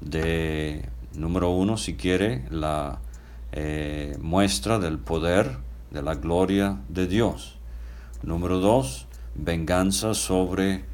de, 0.00 0.88
número 1.14 1.50
uno, 1.50 1.76
si 1.76 1.94
quiere, 1.94 2.44
la 2.50 2.98
eh, 3.52 4.16
muestra 4.20 4.80
del 4.80 4.98
poder, 4.98 5.58
de 5.92 6.02
la 6.02 6.16
gloria 6.16 6.80
de 6.88 7.06
Dios. 7.06 7.56
Número 8.24 8.58
dos, 8.58 9.06
venganza 9.36 10.14
sobre 10.14 10.84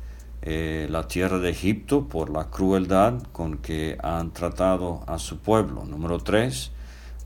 eh, 0.43 0.89
la 0.91 1.09
tierra 1.09 1.39
de 1.39 1.51
Egipto 1.51 2.09
por 2.09 2.29
la 2.29 2.51
crueldad 2.51 3.23
con 3.33 3.59
que 3.59 3.97
han 4.03 4.33
tratado 4.33 5.03
a 5.07 5.19
su 5.19 5.39
pueblo. 5.39 5.85
Número 5.85 6.19
tres, 6.19 6.71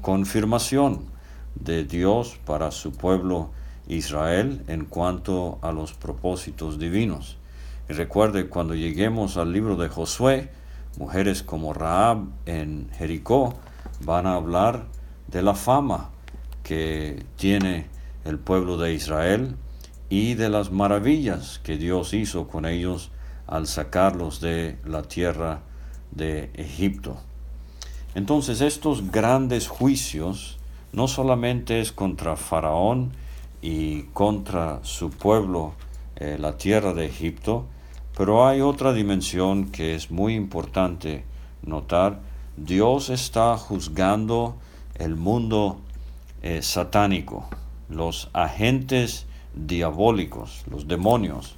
confirmación 0.05 1.07
de 1.55 1.85
Dios 1.85 2.39
para 2.45 2.73
su 2.73 2.93
pueblo 2.93 3.49
Israel 3.89 4.63
en 4.69 4.85
cuanto 4.85 5.59
a 5.63 5.73
los 5.73 5.95
propósitos 5.95 6.79
divinos. 6.79 7.39
Y 7.89 7.95
recuerde, 7.95 8.51
cuando 8.51 8.75
lleguemos 8.75 9.39
al 9.39 9.55
libro 9.55 9.77
de 9.77 9.89
Josué, 9.89 10.51
mujeres 10.99 11.43
como 11.43 11.73
Raab 11.73 12.27
en 12.45 12.91
Jericó 12.99 13.55
van 14.05 14.27
a 14.27 14.35
hablar 14.35 14.85
de 15.29 15.41
la 15.41 15.55
fama 15.55 16.11
que 16.63 17.25
tiene 17.37 17.87
el 18.27 18.39
pueblo 18.39 18.77
de 18.77 18.93
Israel 18.93 19.57
y 20.11 20.35
de 20.35 20.51
las 20.51 20.71
maravillas 20.71 21.63
que 21.65 21.79
Dios 21.79 22.13
hizo 22.13 22.47
con 22.47 22.67
ellos 22.67 23.11
al 23.47 23.67
sacarlos 23.67 24.43
de 24.43 24.77
la 24.85 25.01
tierra 25.01 25.61
de 26.11 26.51
Egipto. 26.53 27.17
Entonces 28.15 28.61
estos 28.61 29.11
grandes 29.11 29.69
juicios 29.69 30.59
no 30.93 31.09
solamente 31.09 31.81
es 31.81 31.91
contra 31.91 32.37
Faraón 32.37 33.13
y 33.61 34.03
contra 34.13 34.79
su 34.83 35.11
pueblo, 35.11 35.73
eh, 36.17 36.37
la 36.39 36.57
tierra 36.57 36.95
de 36.95 37.07
Egipto, 37.07 37.67
pero 38.17 38.47
hay 38.47 38.61
otra 38.61 38.93
dimensión 38.93 39.73
que 39.73 39.97
es 39.97 40.13
muy 40.13 40.35
importante 40.35 41.25
notar. 41.63 42.21
Dios 42.57 43.11
está 43.11 43.57
juzgando 43.57 44.55
el 44.95 45.17
mundo 45.17 45.81
eh, 46.43 46.63
satánico, 46.63 47.49
los 47.89 48.31
agentes 48.33 49.27
diabólicos, 49.55 50.63
los 50.71 50.87
demonios 50.87 51.57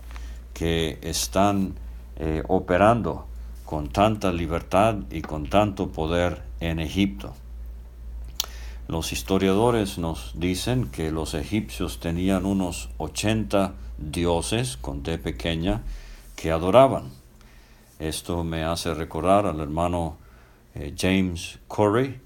que 0.55 0.99
están 1.03 1.75
eh, 2.17 2.43
operando 2.49 3.27
con 3.67 3.89
tanta 3.89 4.33
libertad 4.33 4.97
y 5.11 5.21
con 5.21 5.51
tanto 5.51 5.89
poder 5.89 6.46
en 6.61 6.79
Egipto. 6.79 7.35
Los 8.89 9.13
historiadores 9.13 9.99
nos 9.99 10.33
dicen 10.39 10.91
que 10.91 11.11
los 11.11 11.35
egipcios 11.35 11.99
tenían 11.99 12.47
unos 12.47 12.89
80 12.99 13.75
dioses 13.99 14.77
con 14.77 15.03
D 15.03 15.19
pequeña 15.19 15.83
que 16.37 16.53
adoraban. 16.53 17.11
Esto 17.99 18.45
me 18.45 18.63
hace 18.63 18.95
recordar 18.95 19.47
al 19.47 19.59
hermano 19.61 20.19
eh, 20.75 20.95
James 20.97 21.59
Corey 21.67 22.21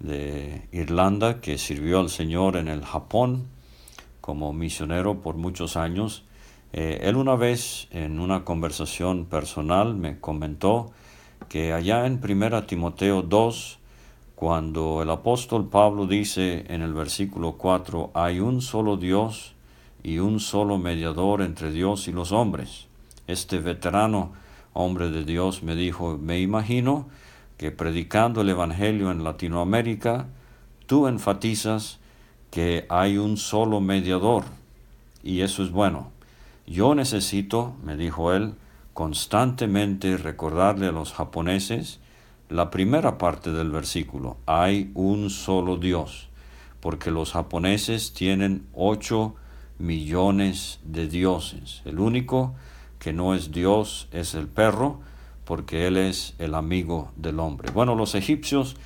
de 0.00 0.68
Irlanda 0.72 1.40
que 1.40 1.58
sirvió 1.58 2.00
al 2.00 2.10
Señor 2.10 2.56
en 2.56 2.68
el 2.68 2.84
Japón 2.84 3.46
como 4.20 4.52
misionero 4.52 5.22
por 5.22 5.36
muchos 5.36 5.76
años. 5.76 6.24
Eh, 6.72 7.00
él 7.04 7.16
una 7.16 7.36
vez 7.36 7.88
en 7.90 8.18
una 8.18 8.44
conversación 8.44 9.26
personal 9.26 9.94
me 9.94 10.18
comentó 10.18 10.92
que 11.52 11.74
allá 11.74 12.06
en 12.06 12.18
1 12.18 12.64
Timoteo 12.64 13.20
2 13.20 13.78
cuando 14.34 15.02
el 15.02 15.10
apóstol 15.10 15.68
Pablo 15.68 16.06
dice 16.06 16.64
en 16.70 16.80
el 16.80 16.94
versículo 16.94 17.58
4, 17.58 18.10
hay 18.14 18.40
un 18.40 18.62
solo 18.62 18.96
Dios 18.96 19.52
y 20.02 20.16
un 20.16 20.40
solo 20.40 20.78
mediador 20.78 21.42
entre 21.42 21.70
Dios 21.70 22.08
y 22.08 22.12
los 22.12 22.32
hombres. 22.32 22.86
Este 23.26 23.58
veterano 23.58 24.32
hombre 24.72 25.10
de 25.10 25.24
Dios 25.24 25.62
me 25.62 25.76
dijo, 25.76 26.16
me 26.16 26.40
imagino 26.40 27.10
que 27.58 27.70
predicando 27.70 28.40
el 28.40 28.48
Evangelio 28.48 29.10
en 29.10 29.22
Latinoamérica, 29.22 30.28
tú 30.86 31.06
enfatizas 31.06 31.98
que 32.50 32.86
hay 32.88 33.18
un 33.18 33.36
solo 33.36 33.82
mediador, 33.82 34.44
y 35.22 35.42
eso 35.42 35.62
es 35.62 35.70
bueno. 35.70 36.12
Yo 36.66 36.94
necesito, 36.94 37.74
me 37.84 37.98
dijo 37.98 38.32
él, 38.32 38.54
constantemente 38.94 40.16
recordarle 40.16 40.86
a 40.86 40.92
los 40.92 41.12
japoneses 41.12 42.00
la 42.48 42.70
primera 42.70 43.16
parte 43.16 43.50
del 43.50 43.70
versículo, 43.70 44.36
hay 44.46 44.90
un 44.94 45.30
solo 45.30 45.78
Dios, 45.78 46.28
porque 46.80 47.10
los 47.10 47.32
japoneses 47.32 48.12
tienen 48.12 48.66
ocho 48.74 49.36
millones 49.78 50.78
de 50.84 51.08
dioses. 51.08 51.80
El 51.84 51.98
único 51.98 52.54
que 52.98 53.12
no 53.12 53.34
es 53.34 53.52
Dios 53.52 54.08
es 54.12 54.34
el 54.34 54.48
perro, 54.48 55.00
porque 55.44 55.86
él 55.86 55.96
es 55.96 56.34
el 56.38 56.54
amigo 56.54 57.10
del 57.16 57.40
hombre. 57.40 57.70
Bueno, 57.72 57.94
los 57.94 58.14
egipcios 58.14 58.76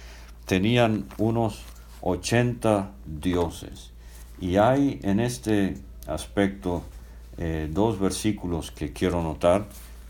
tenían 0.47 1.07
unos 1.19 1.63
80 2.01 2.93
dioses. 3.05 3.91
Y 4.41 4.57
hay 4.57 5.01
en 5.03 5.21
este 5.21 5.77
aspecto 6.07 6.83
eh, 7.39 7.69
dos 7.71 7.99
versículos 7.99 8.71
que 8.71 8.93
quiero 8.93 9.23
notar. 9.23 9.67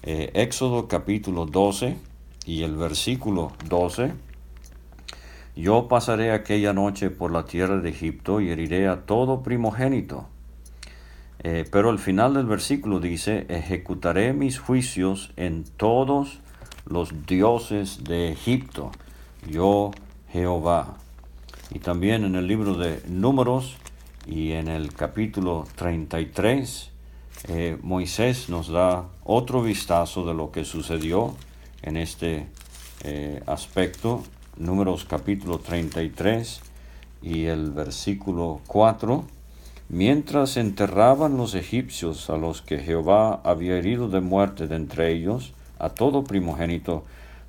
Eh, 0.08 0.30
Éxodo 0.34 0.86
capítulo 0.86 1.46
12 1.46 1.96
y 2.44 2.62
el 2.62 2.76
versículo 2.76 3.50
12, 3.68 4.12
yo 5.56 5.88
pasaré 5.88 6.30
aquella 6.30 6.72
noche 6.72 7.10
por 7.10 7.32
la 7.32 7.44
tierra 7.44 7.78
de 7.78 7.90
Egipto 7.90 8.40
y 8.40 8.50
heriré 8.50 8.86
a 8.86 9.00
todo 9.00 9.42
primogénito. 9.42 10.28
Eh, 11.42 11.64
pero 11.72 11.90
al 11.90 11.98
final 11.98 12.34
del 12.34 12.46
versículo 12.46 13.00
dice, 13.00 13.46
ejecutaré 13.48 14.32
mis 14.32 14.60
juicios 14.60 15.32
en 15.34 15.64
todos 15.64 16.38
los 16.88 17.26
dioses 17.26 18.04
de 18.04 18.30
Egipto, 18.30 18.92
yo 19.50 19.90
Jehová. 20.30 20.98
Y 21.72 21.80
también 21.80 22.24
en 22.24 22.36
el 22.36 22.46
libro 22.46 22.74
de 22.74 23.02
Números 23.08 23.76
y 24.24 24.52
en 24.52 24.68
el 24.68 24.94
capítulo 24.94 25.66
33, 25.74 26.92
eh, 27.48 27.78
Moisés 27.82 28.48
nos 28.48 28.68
da 28.68 29.04
otro 29.24 29.62
vistazo 29.62 30.24
de 30.24 30.34
lo 30.34 30.50
que 30.50 30.64
sucedió 30.64 31.34
en 31.82 31.96
este 31.96 32.46
eh, 33.04 33.42
aspecto, 33.46 34.24
números 34.56 35.04
capítulo 35.04 35.58
33 35.58 36.60
y 37.22 37.44
el 37.44 37.70
versículo 37.70 38.60
4, 38.66 39.24
mientras 39.88 40.56
enterraban 40.56 41.36
los 41.36 41.54
egipcios 41.54 42.30
a 42.30 42.36
los 42.36 42.62
que 42.62 42.78
Jehová 42.78 43.40
había 43.44 43.76
herido 43.76 44.08
de 44.08 44.20
muerte 44.20 44.66
de 44.66 44.76
entre 44.76 45.12
ellos, 45.12 45.52
a 45.78 45.90
todo 45.90 46.24
primogénito, 46.24 47.04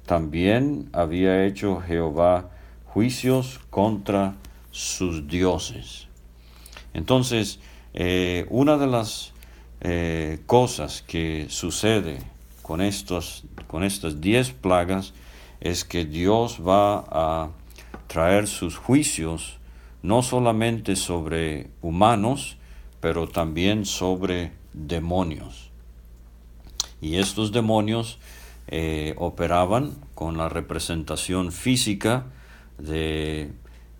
también 0.05 0.89
había 0.93 1.45
hecho 1.45 1.81
Jehová 1.81 2.49
juicios 2.85 3.59
contra 3.69 4.35
sus 4.71 5.27
dioses. 5.27 6.07
Entonces, 6.93 7.59
eh, 7.93 8.45
una 8.49 8.77
de 8.77 8.87
las 8.87 9.33
eh, 9.81 10.39
cosas 10.45 11.01
que 11.01 11.47
sucede 11.49 12.19
con, 12.61 12.81
estos, 12.81 13.43
con 13.67 13.83
estas 13.83 14.21
diez 14.21 14.51
plagas 14.51 15.13
es 15.59 15.83
que 15.83 16.05
Dios 16.05 16.59
va 16.65 17.05
a 17.09 17.49
traer 18.07 18.47
sus 18.47 18.77
juicios 18.77 19.57
no 20.01 20.21
solamente 20.21 20.95
sobre 20.95 21.69
humanos, 21.81 22.57
pero 23.01 23.27
también 23.27 23.85
sobre 23.85 24.51
demonios. 24.73 25.69
Y 27.01 27.17
estos 27.17 27.51
demonios 27.51 28.19
eh, 28.67 29.13
operaban 29.17 29.95
con 30.15 30.37
la 30.37 30.49
representación 30.49 31.51
física 31.51 32.25
de 32.77 33.51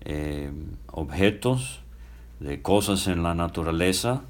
eh, 0.01 0.51
objetos, 0.91 1.81
de 2.39 2.61
cosas 2.61 3.07
en 3.07 3.23
la 3.23 3.33
naturaleza, 3.33 4.23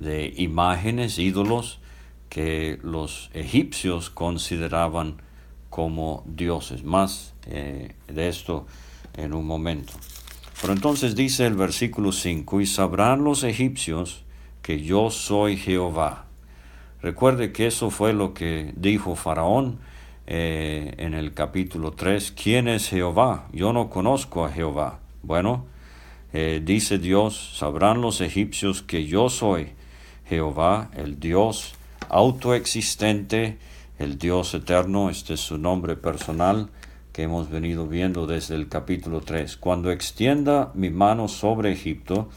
de 0.00 0.32
imágenes, 0.36 1.18
ídolos, 1.18 1.80
que 2.28 2.78
los 2.82 3.30
egipcios 3.34 4.10
consideraban 4.10 5.22
como 5.70 6.24
dioses. 6.26 6.84
Más 6.84 7.34
eh, 7.46 7.94
de 8.06 8.28
esto 8.28 8.66
en 9.16 9.34
un 9.34 9.46
momento. 9.46 9.92
Pero 10.60 10.72
entonces 10.72 11.14
dice 11.14 11.46
el 11.46 11.54
versículo 11.54 12.12
5, 12.12 12.60
y 12.60 12.66
sabrán 12.66 13.24
los 13.24 13.44
egipcios 13.44 14.24
que 14.62 14.82
yo 14.82 15.10
soy 15.10 15.56
Jehová. 15.56 16.26
Recuerde 17.00 17.52
que 17.52 17.68
eso 17.68 17.90
fue 17.90 18.12
lo 18.12 18.34
que 18.34 18.72
dijo 18.76 19.14
Faraón 19.14 19.78
eh, 20.26 20.94
en 20.98 21.14
el 21.14 21.32
capítulo 21.32 21.92
3. 21.92 22.32
¿Quién 22.32 22.66
es 22.66 22.88
Jehová? 22.88 23.46
Yo 23.52 23.72
no 23.72 23.88
conozco 23.88 24.44
a 24.44 24.50
Jehová. 24.50 24.98
Bueno, 25.22 25.66
eh, 26.32 26.60
dice 26.62 26.98
Dios, 26.98 27.56
sabrán 27.56 28.00
los 28.00 28.20
egipcios 28.20 28.82
que 28.82 29.06
yo 29.06 29.28
soy 29.28 29.77
Jehová, 30.28 30.90
el 30.96 31.18
Dios 31.18 31.74
autoexistente, 32.08 33.58
el 33.98 34.18
Dios 34.18 34.54
eterno, 34.54 35.10
este 35.10 35.34
es 35.34 35.40
su 35.40 35.58
nombre 35.58 35.96
personal 35.96 36.68
que 37.12 37.22
hemos 37.24 37.50
venido 37.50 37.86
viendo 37.86 38.26
desde 38.26 38.54
el 38.54 38.68
capítulo 38.68 39.20
3. 39.22 39.56
Cuando 39.56 39.90
extienda 39.90 40.70
mi 40.74 40.90
mano 40.90 41.28
sobre 41.28 41.72
Egipto 41.72 42.28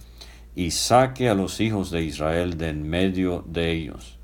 y 0.56 0.72
saque 0.72 1.30
a 1.30 1.36
los 1.36 1.60
hijos 1.60 1.92
de 1.92 2.04
Israel 2.04 2.58
de 2.58 2.70
en 2.70 2.90
medio 2.90 3.44
de 3.48 3.72
ellos. 3.72 4.18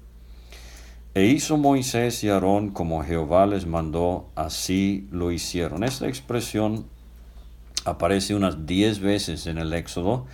E 1.13 1.25
hizo 1.25 1.57
Moisés 1.57 2.23
y 2.23 2.29
Aarón 2.29 2.69
como 2.69 3.03
Jehová 3.03 3.47
les 3.47 3.65
mandó, 3.65 4.29
así 4.35 5.07
lo 5.11 5.31
hicieron. 5.31 5.83
Esta 5.83 6.07
expresión 6.07 6.85
aparece 7.85 8.35
unas 8.35 8.65
diez 8.65 8.99
veces 8.99 9.47
en 9.47 9.57
el 9.57 9.73
Éxodo. 9.73 10.25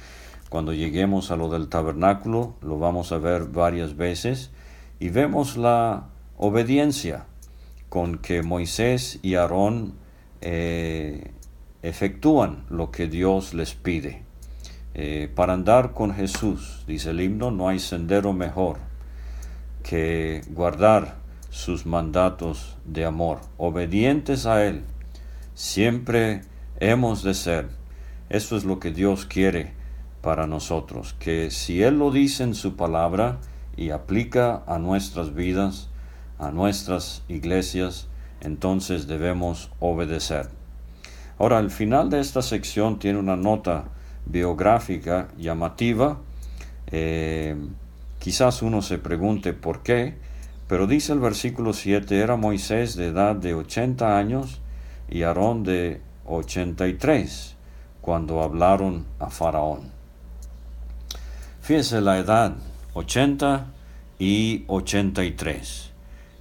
Cuando 0.54 0.72
lleguemos 0.72 1.32
a 1.32 1.36
lo 1.36 1.50
del 1.50 1.68
tabernáculo, 1.68 2.54
lo 2.62 2.78
vamos 2.78 3.12
a 3.12 3.18
ver 3.18 3.46
varias 3.46 3.98
veces 3.98 4.52
y 5.00 5.10
vemos 5.10 5.58
la 5.58 6.10
obediencia 6.38 7.26
con 7.90 8.20
que 8.20 8.44
Moisés 8.44 9.18
y 9.24 9.34
Aarón 9.34 9.96
eh, 10.42 11.32
efectúan 11.82 12.66
lo 12.70 12.92
que 12.92 13.08
Dios 13.08 13.56
les 13.56 13.74
pide. 13.74 14.22
Eh, 14.94 15.28
para 15.34 15.54
andar 15.54 15.94
con 15.94 16.14
Jesús, 16.14 16.84
dice 16.86 17.10
el 17.10 17.22
himno, 17.22 17.50
no 17.50 17.68
hay 17.68 17.80
sendero 17.80 18.32
mejor 18.32 18.78
que 19.82 20.44
guardar 20.52 21.16
sus 21.50 21.88
mandatos 21.88 22.78
de 22.86 23.06
amor, 23.06 23.40
obedientes 23.58 24.46
a 24.46 24.64
Él. 24.64 24.84
Siempre 25.56 26.42
hemos 26.80 27.24
de 27.24 27.34
ser. 27.34 27.70
Eso 28.30 28.56
es 28.56 28.66
lo 28.66 28.80
que 28.80 28.92
Dios 28.92 29.26
quiere 29.26 29.82
para 30.24 30.48
nosotros, 30.48 31.16
que 31.20 31.52
si 31.52 31.84
Él 31.84 32.00
lo 32.00 32.10
dice 32.10 32.44
en 32.44 32.56
su 32.56 32.78
palabra 32.78 33.40
y 33.76 33.90
aplica 33.90 34.64
a 34.66 34.80
nuestras 34.80 35.36
vidas, 35.36 35.90
a 36.40 36.50
nuestras 36.50 37.24
iglesias, 37.28 38.08
entonces 38.40 39.06
debemos 39.06 39.70
obedecer. 39.82 40.50
Ahora, 41.38 41.58
al 41.58 41.72
final 41.72 42.10
de 42.10 42.22
esta 42.22 42.42
sección 42.42 43.00
tiene 43.00 43.20
una 43.20 43.36
nota 43.36 43.84
biográfica 44.26 45.28
llamativa. 45.38 46.20
Eh, 46.88 47.58
quizás 48.20 48.62
uno 48.62 48.82
se 48.82 49.00
pregunte 49.00 49.52
por 49.52 49.84
qué, 49.84 50.16
pero 50.70 50.88
dice 50.88 51.12
el 51.12 51.20
versículo 51.20 51.74
7, 51.74 52.18
era 52.18 52.38
Moisés 52.38 52.96
de 52.96 53.08
edad 53.08 53.36
de 53.36 53.56
80 53.56 54.18
años 54.18 54.62
y 55.10 55.24
Aarón 55.24 55.64
de 55.64 56.00
83 56.26 57.58
cuando 58.02 58.42
hablaron 58.42 59.06
a 59.20 59.30
Faraón. 59.30 59.93
Fíjese 61.64 62.02
la 62.02 62.18
edad, 62.18 62.58
80 62.94 63.68
y 64.20 64.66
83 64.68 65.94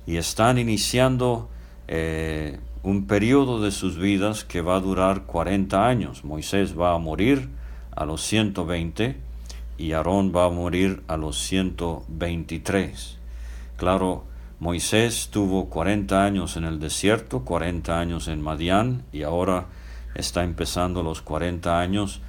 y 0.05 0.17
están 0.17 0.59
iniciando 0.59 1.49
eh, 1.87 2.59
un 2.83 3.07
periodo 3.07 3.63
de 3.63 3.71
sus 3.71 3.99
vidas 3.99 4.43
que 4.43 4.63
va 4.63 4.75
a 4.75 4.81
durar 4.81 5.23
40 5.27 5.87
años. 5.87 6.25
Moisés 6.25 6.77
va 6.77 6.93
a 6.93 6.99
morir 6.99 7.51
a 7.95 8.05
los 8.05 8.21
120 8.23 9.15
y 9.79 9.93
Aarón 9.93 10.33
va 10.35 10.47
a 10.47 10.51
morir 10.51 11.05
a 11.07 11.17
los 11.17 11.39
123. 11.39 13.19
Claro, 13.77 14.25
Moisés 14.59 15.29
tuvo 15.31 15.71
40 15.71 16.25
años 16.25 16.57
en 16.57 16.65
el 16.65 16.81
desierto, 16.81 17.45
40 17.45 17.97
años 17.97 18.27
en 18.27 18.43
Madián 18.43 19.05
y 19.13 19.23
ahora 19.23 19.67
está 20.17 20.43
empezando 20.43 21.05
los 21.05 21.23
40 21.23 21.79
años 21.79 22.21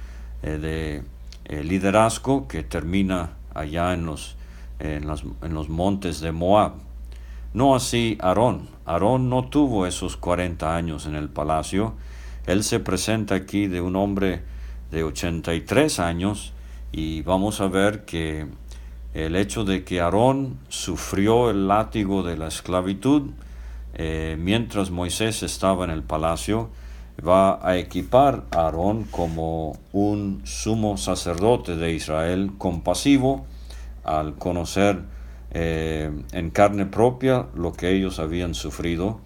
eh, 0.44 0.58
de 0.58 1.13
eh, 1.44 1.62
liderazgo 1.62 2.48
que 2.48 2.62
termina 2.62 3.32
allá 3.54 3.92
en 3.94 4.06
los, 4.06 4.36
en 4.80 5.06
los 5.06 5.68
montes 5.68 6.20
de 6.20 6.32
Moab. 6.32 6.72
No 7.52 7.74
así 7.74 8.18
Aarón. 8.20 8.68
Aarón 8.84 9.30
no 9.30 9.48
tuvo 9.48 9.86
esos 9.86 10.16
40 10.16 10.76
años 10.76 11.06
en 11.06 11.14
el 11.14 11.28
palacio. 11.28 11.94
Él 12.46 12.64
se 12.64 12.80
presenta 12.80 13.36
aquí 13.36 13.68
de 13.68 13.80
un 13.80 13.96
hombre 13.96 14.42
de 14.90 15.04
83 15.04 16.00
años 16.00 16.52
y 16.92 17.22
vamos 17.22 17.60
a 17.60 17.68
ver 17.68 18.04
que 18.04 18.46
el 19.14 19.36
hecho 19.36 19.64
de 19.64 19.84
que 19.84 20.00
Aarón 20.00 20.58
sufrió 20.68 21.50
el 21.50 21.68
látigo 21.68 22.22
de 22.22 22.36
la 22.36 22.48
esclavitud 22.48 23.30
eh, 23.94 24.36
mientras 24.38 24.90
Moisés 24.90 25.44
estaba 25.44 25.84
en 25.84 25.90
el 25.90 26.02
palacio, 26.02 26.70
va 27.26 27.66
a 27.66 27.76
equipar 27.76 28.44
a 28.50 28.66
Aarón 28.66 29.04
como 29.04 29.78
un 29.92 30.42
sumo 30.44 30.96
sacerdote 30.96 31.76
de 31.76 31.92
Israel 31.92 32.52
compasivo 32.58 33.46
al 34.02 34.34
conocer 34.34 35.02
eh, 35.52 36.10
en 36.32 36.50
carne 36.50 36.86
propia 36.86 37.46
lo 37.54 37.72
que 37.72 37.90
ellos 37.90 38.18
habían 38.18 38.54
sufrido. 38.54 39.20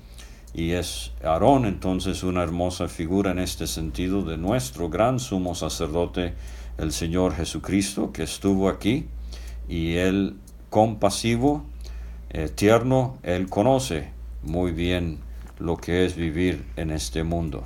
Y 0.55 0.72
es 0.72 1.12
Aarón 1.22 1.66
entonces 1.66 2.22
una 2.22 2.42
hermosa 2.42 2.88
figura 2.88 3.31
en 3.31 3.38
este 3.38 3.66
sentido 3.66 4.22
de 4.22 4.37
nuestro 4.37 4.88
gran 4.88 5.20
sumo 5.20 5.55
sacerdote, 5.55 6.35
el 6.79 6.92
Señor 6.92 7.35
Jesucristo, 7.35 8.12
que 8.12 8.22
estuvo 8.22 8.68
aquí 8.68 9.07
y 9.68 9.96
él 9.96 10.37
compasivo, 10.70 11.64
eh, 12.31 12.48
tierno, 12.48 13.18
él 13.22 13.48
conoce 13.48 14.11
muy 14.42 14.72
bien 14.72 15.18
lo 15.59 15.77
que 15.77 16.05
es 16.05 16.16
vivir 16.16 16.64
en 16.77 16.90
este 16.90 17.24
mundo. 17.24 17.64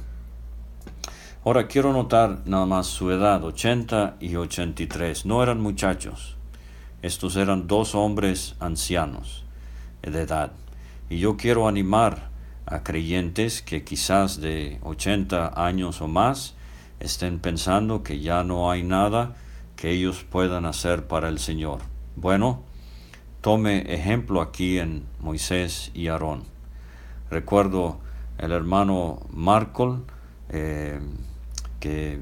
Ahora 1.45 1.67
quiero 1.67 1.93
notar 1.93 2.43
nada 2.45 2.67
más 2.67 2.87
su 2.87 3.11
edad, 3.11 3.43
80 3.43 4.19
y 4.21 4.37
83. 4.37 5.27
No 5.27 5.43
eran 5.43 5.61
muchachos. 5.61 6.37
Estos 7.03 7.35
eran 7.35 7.67
dos 7.67 7.97
hombres 7.97 8.55
ancianos 8.61 9.45
de 10.03 10.21
edad. 10.21 10.53
Y 11.11 11.19
yo 11.19 11.37
quiero 11.37 11.67
animar 11.67 12.31
a 12.65 12.85
creyentes 12.85 13.61
que 13.61 13.83
quizás 13.83 14.41
de 14.41 14.79
80 14.85 15.53
años 15.57 16.01
o 16.01 16.07
más 16.07 16.55
estén 17.01 17.41
pensando 17.41 18.05
que 18.05 18.21
ya 18.21 18.45
no 18.45 18.71
hay 18.71 18.85
nada 18.85 19.35
que 19.75 19.91
ellos 19.91 20.23
puedan 20.23 20.65
hacer 20.65 21.09
para 21.09 21.29
el 21.29 21.41
Señor. 21.41 21.81
Bueno, 22.15 22.63
tome 23.41 23.93
ejemplo 23.93 24.43
aquí 24.43 24.79
en 24.79 25.07
Moisés 25.19 25.91
y 25.93 26.07
Aarón. 26.07 26.45
Recuerdo 27.31 27.99
el 28.39 28.53
hermano 28.53 29.27
Marcol, 29.33 30.05
eh, 30.49 31.01
que 31.83 32.21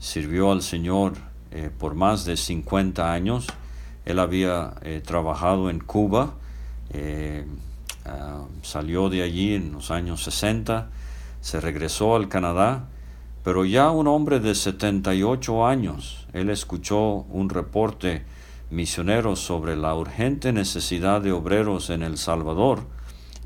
sirvió 0.00 0.50
al 0.50 0.62
Señor 0.62 1.12
eh, 1.52 1.70
por 1.70 1.94
más 1.94 2.24
de 2.24 2.36
50 2.36 3.12
años, 3.12 3.46
él 4.04 4.18
había 4.18 4.74
eh, 4.82 5.00
trabajado 5.00 5.70
en 5.70 5.78
Cuba, 5.78 6.34
eh, 6.92 7.46
ah, 8.04 8.46
salió 8.62 9.08
de 9.08 9.22
allí 9.22 9.54
en 9.54 9.70
los 9.70 9.92
años 9.92 10.24
60, 10.24 10.90
se 11.40 11.60
regresó 11.60 12.16
al 12.16 12.28
Canadá, 12.28 12.88
pero 13.44 13.64
ya 13.64 13.92
un 13.92 14.08
hombre 14.08 14.40
de 14.40 14.56
78 14.56 15.64
años, 15.64 16.26
él 16.32 16.50
escuchó 16.50 17.24
un 17.30 17.48
reporte 17.48 18.24
misionero 18.70 19.36
sobre 19.36 19.76
la 19.76 19.94
urgente 19.94 20.52
necesidad 20.52 21.20
de 21.20 21.30
obreros 21.30 21.90
en 21.90 22.02
El 22.02 22.18
Salvador, 22.18 22.88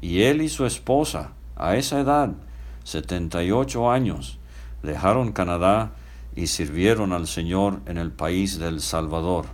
y 0.00 0.22
él 0.22 0.40
y 0.40 0.48
su 0.48 0.64
esposa, 0.64 1.32
a 1.54 1.76
esa 1.76 2.00
edad, 2.00 2.32
78 2.84 3.90
años, 3.90 4.39
dejaron 4.82 5.32
Canadá 5.32 5.92
y 6.36 6.46
sirvieron 6.46 7.12
al 7.12 7.26
Señor 7.26 7.80
en 7.86 7.98
el 7.98 8.10
país 8.12 8.58
del 8.58 8.80
Salvador. 8.80 9.46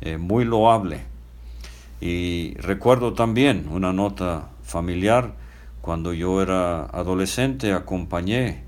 Eh, 0.00 0.16
muy 0.16 0.44
loable. 0.44 1.02
Y 2.00 2.54
recuerdo 2.58 3.14
también 3.14 3.68
una 3.70 3.92
nota 3.92 4.48
familiar, 4.62 5.34
cuando 5.80 6.12
yo 6.12 6.42
era 6.42 6.84
adolescente 6.84 7.72
acompañé 7.72 8.62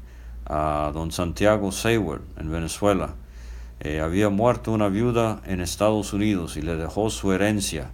a 0.46 0.90
don 0.92 1.12
Santiago 1.12 1.70
Seward 1.70 2.22
en 2.38 2.50
Venezuela. 2.50 3.14
Eh, 3.80 4.00
había 4.00 4.28
muerto 4.30 4.72
una 4.72 4.88
viuda 4.88 5.40
en 5.46 5.60
Estados 5.60 6.12
Unidos 6.12 6.56
y 6.56 6.62
le 6.62 6.76
dejó 6.76 7.08
su 7.10 7.32
herencia 7.32 7.92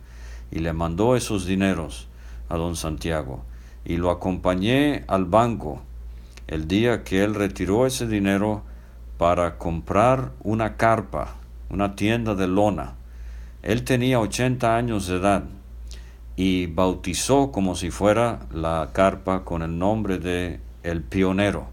y 0.50 0.60
le 0.60 0.72
mandó 0.72 1.16
esos 1.16 1.44
dineros 1.44 2.08
a 2.48 2.56
don 2.56 2.76
Santiago. 2.76 3.44
Y 3.84 3.98
lo 3.98 4.10
acompañé 4.10 5.04
al 5.06 5.26
banco 5.26 5.82
el 6.48 6.68
día 6.68 7.04
que 7.04 7.24
él 7.24 7.34
retiró 7.34 7.86
ese 7.86 8.06
dinero 8.06 8.62
para 9.18 9.58
comprar 9.58 10.32
una 10.42 10.76
carpa, 10.76 11.36
una 11.70 11.96
tienda 11.96 12.34
de 12.34 12.46
lona 12.46 12.96
él 13.66 13.82
tenía 13.82 14.20
80 14.20 14.76
años 14.76 15.08
de 15.08 15.16
edad 15.16 15.42
y 16.36 16.66
bautizó 16.66 17.50
como 17.50 17.74
si 17.74 17.90
fuera 17.90 18.46
la 18.52 18.90
carpa 18.92 19.44
con 19.44 19.62
el 19.62 19.76
nombre 19.76 20.18
de 20.18 20.60
el 20.84 21.02
pionero, 21.02 21.66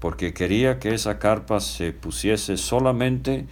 porque 0.00 0.34
quería 0.34 0.80
que 0.80 0.92
esa 0.92 1.20
carpa 1.20 1.60
se 1.60 1.92
pusiese 1.92 2.56
solamente 2.56 3.46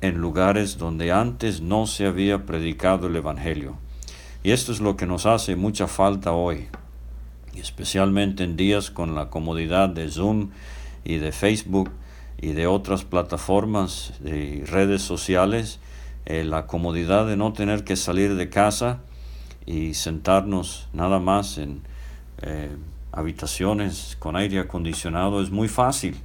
en 0.00 0.18
lugares 0.18 0.78
donde 0.78 1.10
antes 1.10 1.60
no 1.60 1.88
se 1.88 2.06
había 2.06 2.46
predicado 2.46 3.08
el 3.08 3.16
Evangelio. 3.16 3.76
Y 4.44 4.52
esto 4.52 4.70
es 4.70 4.78
lo 4.78 4.96
que 4.96 5.06
nos 5.06 5.26
hace 5.26 5.56
mucha 5.56 5.88
falta 5.88 6.30
hoy, 6.30 6.68
especialmente 7.58 8.44
en 8.44 8.56
días 8.56 8.90
con 8.90 9.14
la 9.14 9.30
comodidad 9.30 9.88
de 9.88 10.08
Zoom 10.08 10.50
y 11.04 11.16
de 11.16 11.32
Facebook 11.32 11.90
y 12.40 12.52
de 12.52 12.66
otras 12.66 13.04
plataformas 13.04 14.12
y 14.24 14.64
redes 14.64 15.02
sociales 15.02 15.80
eh, 16.26 16.44
la 16.44 16.66
comodidad 16.66 17.26
de 17.26 17.36
no 17.36 17.52
tener 17.52 17.82
que 17.82 17.96
salir 17.96 18.36
de 18.36 18.48
casa 18.48 19.00
y 19.66 19.94
sentarnos 19.94 20.88
nada 20.92 21.18
más 21.18 21.58
en 21.58 21.82
eh, 22.42 22.70
habitaciones 23.12 24.16
con 24.18 24.36
aire 24.36 24.60
acondicionado 24.60 25.42
es 25.42 25.50
muy 25.50 25.68
fácil 25.68 26.16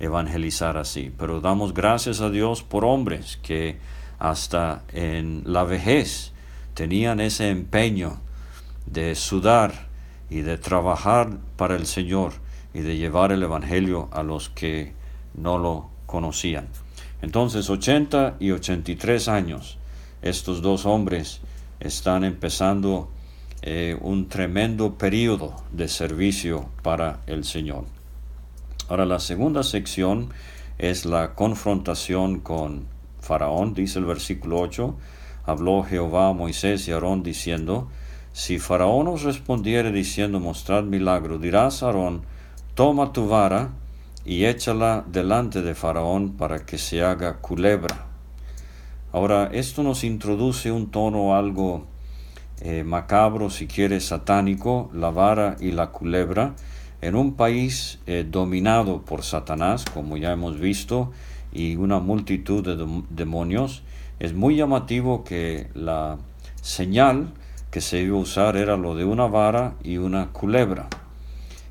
evangelizar 0.00 0.76
así, 0.76 1.12
pero 1.18 1.40
damos 1.40 1.74
gracias 1.74 2.20
a 2.20 2.30
Dios 2.30 2.62
por 2.62 2.84
hombres 2.84 3.38
que 3.42 3.78
hasta 4.18 4.82
en 4.92 5.42
la 5.44 5.64
vejez 5.64 6.32
tenían 6.74 7.18
ese 7.18 7.50
empeño 7.50 8.20
de 8.86 9.14
sudar 9.14 9.87
y 10.30 10.40
de 10.40 10.58
trabajar 10.58 11.38
para 11.56 11.76
el 11.76 11.86
Señor 11.86 12.32
y 12.74 12.80
de 12.80 12.96
llevar 12.96 13.32
el 13.32 13.42
Evangelio 13.42 14.08
a 14.12 14.22
los 14.22 14.48
que 14.48 14.92
no 15.34 15.58
lo 15.58 15.88
conocían. 16.06 16.68
Entonces 17.22 17.68
80 17.70 18.36
y 18.38 18.50
83 18.52 19.28
años, 19.28 19.78
estos 20.22 20.62
dos 20.62 20.86
hombres 20.86 21.40
están 21.80 22.24
empezando 22.24 23.10
eh, 23.62 23.96
un 24.00 24.28
tremendo 24.28 24.94
periodo 24.94 25.56
de 25.72 25.88
servicio 25.88 26.68
para 26.82 27.20
el 27.26 27.44
Señor. 27.44 27.84
Ahora 28.88 29.04
la 29.04 29.18
segunda 29.18 29.62
sección 29.62 30.30
es 30.78 31.04
la 31.04 31.34
confrontación 31.34 32.40
con 32.40 32.86
Faraón, 33.20 33.74
dice 33.74 33.98
el 33.98 34.04
versículo 34.04 34.60
8, 34.60 34.96
habló 35.44 35.82
Jehová 35.82 36.28
a 36.28 36.32
Moisés 36.32 36.86
y 36.86 36.92
Aarón 36.92 37.22
diciendo, 37.22 37.88
si 38.32 38.58
Faraón 38.58 39.08
os 39.08 39.22
respondiere 39.22 39.92
diciendo, 39.92 40.40
mostrad 40.40 40.84
milagro, 40.84 41.38
dirás 41.38 41.82
Aarón, 41.82 42.22
toma 42.74 43.12
tu 43.12 43.28
vara 43.28 43.70
y 44.24 44.44
échala 44.44 45.04
delante 45.06 45.62
de 45.62 45.74
Faraón 45.74 46.36
para 46.36 46.64
que 46.64 46.78
se 46.78 47.02
haga 47.02 47.38
culebra. 47.38 48.06
Ahora, 49.10 49.48
esto 49.52 49.82
nos 49.82 50.04
introduce 50.04 50.70
un 50.70 50.90
tono 50.90 51.34
algo 51.34 51.86
eh, 52.60 52.84
macabro, 52.84 53.50
si 53.50 53.66
quiere, 53.66 54.00
satánico, 54.00 54.90
la 54.92 55.10
vara 55.10 55.56
y 55.60 55.72
la 55.72 55.90
culebra, 55.90 56.54
en 57.00 57.14
un 57.14 57.34
país 57.34 58.00
eh, 58.06 58.26
dominado 58.28 59.02
por 59.02 59.22
Satanás, 59.22 59.84
como 59.86 60.16
ya 60.16 60.32
hemos 60.32 60.58
visto, 60.58 61.12
y 61.52 61.76
una 61.76 62.00
multitud 62.00 62.64
de 62.64 63.02
demonios, 63.10 63.82
es 64.18 64.34
muy 64.34 64.56
llamativo 64.56 65.24
que 65.24 65.68
la 65.74 66.18
señal 66.60 67.32
que 67.78 67.82
se 67.82 68.00
iba 68.00 68.16
a 68.18 68.22
usar 68.22 68.56
era 68.56 68.76
lo 68.76 68.96
de 68.96 69.04
una 69.04 69.28
vara 69.28 69.74
y 69.84 69.98
una 69.98 70.32
culebra. 70.32 70.88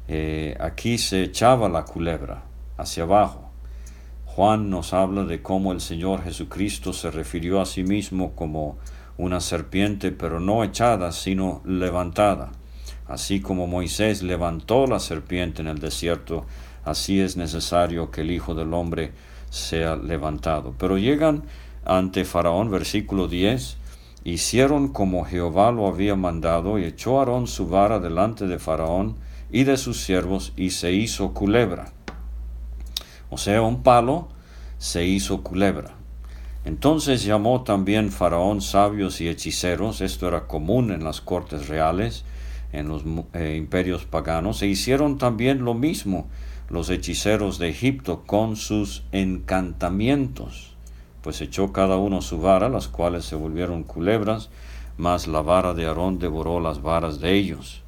Eh, 0.08 0.56
aquí 0.58 0.98
se 0.98 1.22
echaba 1.22 1.67
la 1.67 1.84
culebra 1.84 2.43
hacia 2.78 3.04
abajo. 3.04 3.52
Juan 4.26 4.70
nos 4.70 4.93
habla 4.93 5.26
de 5.26 5.41
cómo 5.41 5.74
el 5.74 5.82
Señor 5.82 6.24
Jesucristo 6.24 6.93
se 6.93 7.12
refirió 7.12 7.60
a 7.60 7.65
sí 7.65 7.84
mismo 7.84 8.32
como 8.36 8.78
una 9.17 9.41
serpiente, 9.41 10.13
pero 10.13 10.39
no 10.39 10.63
echada, 10.63 11.12
sino 11.12 11.62
levantada. 11.65 12.54
Así 13.06 13.41
como 13.41 13.67
Moisés 13.67 14.24
levantó 14.24 14.88
la 14.88 15.02
serpiente 15.02 15.62
en 15.62 15.67
el 15.67 15.80
desierto, 15.80 16.46
así 16.86 17.20
es 17.20 17.36
necesario 17.36 18.12
que 18.12 18.22
el 18.22 18.32
Hijo 18.32 18.56
del 18.56 18.74
Hombre 18.74 19.12
sea 19.50 19.98
levantado. 19.98 20.74
Pero 20.78 20.98
llegan 20.98 21.43
ante 21.84 22.24
Faraón, 22.24 22.72
versículo 22.72 23.28
10, 23.28 23.78
hicieron 24.23 24.89
como 24.89 25.25
Jehová 25.25 25.71
lo 25.71 25.88
había 25.88 26.15
mandado, 26.15 26.80
y 26.80 26.84
echó 26.84 27.19
Aarón 27.19 27.47
su 27.47 27.67
vara 27.67 27.99
delante 27.99 28.47
de 28.47 28.60
Faraón 28.60 29.15
y 29.51 29.63
de 29.63 29.77
sus 29.77 30.01
siervos, 30.01 30.53
y 30.56 30.71
se 30.71 30.91
hizo 30.91 31.34
culebra. 31.34 31.91
O 33.30 33.38
sea, 33.38 33.62
un 33.62 33.84
palo 33.84 34.30
se 34.77 35.06
hizo 35.06 35.43
culebra. 35.43 35.95
Entonces 36.65 37.23
llamó 37.23 37.63
también 37.63 38.12
Faraón 38.12 38.62
sabios 38.62 39.21
y 39.21 39.30
hechiceros, 39.30 40.01
esto 40.01 40.27
era 40.27 40.47
común 40.47 40.91
en 40.91 41.03
las 41.03 41.21
cortes 41.21 41.69
reales, 41.69 42.25
en 42.73 42.89
los 42.89 43.03
eh, 43.34 43.56
imperios 43.58 44.06
paganos, 44.06 44.62
e 44.62 44.67
hicieron 44.67 45.17
también 45.17 45.63
lo 45.63 45.73
mismo 45.73 46.27
los 46.69 46.89
hechiceros 46.89 47.60
de 47.60 47.69
Egipto 47.69 48.23
con 48.25 48.56
sus 48.58 49.03
encantamientos, 49.13 50.75
pues 51.28 51.42
echó 51.42 51.74
cada 51.74 51.98
uno 51.98 52.22
su 52.22 52.40
vara, 52.40 52.70
las 52.70 52.88
cuales 52.88 53.26
se 53.26 53.36
volvieron 53.36 53.84
culebras, 53.84 54.50
mas 54.96 55.28
la 55.28 55.42
vara 55.42 55.74
de 55.74 55.86
Aarón 55.86 56.20
devoró 56.20 56.62
las 56.62 56.82
varas 56.82 57.20
de 57.20 57.34
ellos. 57.34 57.84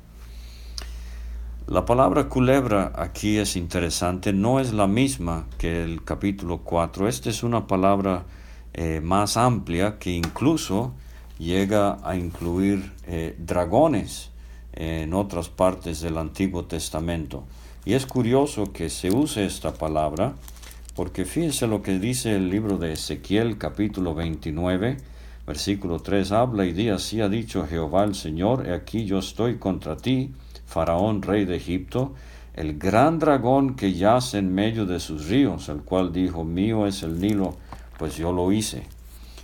La 1.66 1.86
palabra 1.86 2.28
culebra 2.28 2.92
aquí 2.98 3.38
es 3.38 3.56
interesante, 3.56 4.34
no 4.34 4.60
es 4.60 4.74
la 4.74 4.88
misma 4.88 5.48
que 5.58 5.82
el 5.82 6.04
capítulo 6.04 6.58
4, 6.66 7.08
esta 7.08 7.30
es 7.30 7.42
una 7.42 7.66
palabra 7.66 8.26
eh, 8.74 9.00
más 9.02 9.38
amplia 9.38 10.00
que 10.00 10.12
incluso 10.12 10.92
llega 11.38 11.98
a 12.04 12.18
incluir 12.18 12.92
eh, 13.08 13.38
dragones 13.40 14.32
en 14.74 15.14
otras 15.14 15.48
partes 15.48 16.02
del 16.02 16.18
Antiguo 16.18 16.66
Testamento. 16.66 17.46
Y 17.86 17.94
es 17.94 18.06
curioso 18.06 18.74
que 18.74 18.90
se 18.90 19.10
use 19.12 19.46
esta 19.46 19.74
palabra 19.74 20.34
porque 21.00 21.24
fíjense 21.24 21.66
lo 21.66 21.82
que 21.82 21.98
dice 21.98 22.36
el 22.36 22.50
libro 22.50 22.78
de 22.78 22.92
Ezequiel 22.92 23.58
capítulo 23.58 24.14
29, 24.14 24.98
versículo 25.48 26.02
3, 26.02 26.34
habla 26.34 26.66
y 26.66 26.74
di 26.74 26.90
así 26.90 27.22
ha 27.22 27.30
dicho 27.30 27.66
Jehová 27.66 28.04
el 28.04 28.16
Señor, 28.16 28.68
he 28.68 28.74
aquí 28.74 29.06
yo 29.06 29.20
estoy 29.20 29.60
contra 29.60 29.96
ti, 29.96 30.34
Faraón, 30.66 31.22
rey 31.22 31.46
de 31.46 31.56
Egipto, 31.56 32.16
el 32.54 32.78
gran 32.78 33.18
dragón 33.18 33.78
que 33.78 33.94
yace 33.94 34.40
en 34.40 34.54
medio 34.54 34.86
de 34.86 35.00
sus 35.00 35.30
ríos, 35.30 35.70
el 35.70 35.84
cual 35.84 36.12
dijo, 36.12 36.44
mío 36.44 36.86
es 36.86 37.02
el 37.02 37.22
Nilo, 37.22 37.56
pues 37.98 38.18
yo 38.18 38.34
lo 38.34 38.52
hice. 38.52 38.84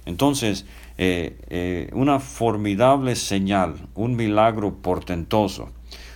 Entonces, 0.06 0.66
eh, 0.98 1.38
eh, 1.48 1.90
una 1.94 2.20
formidable 2.20 3.16
señal, 3.16 3.76
un 3.96 4.18
milagro 4.18 4.76
portentoso. 4.82 5.70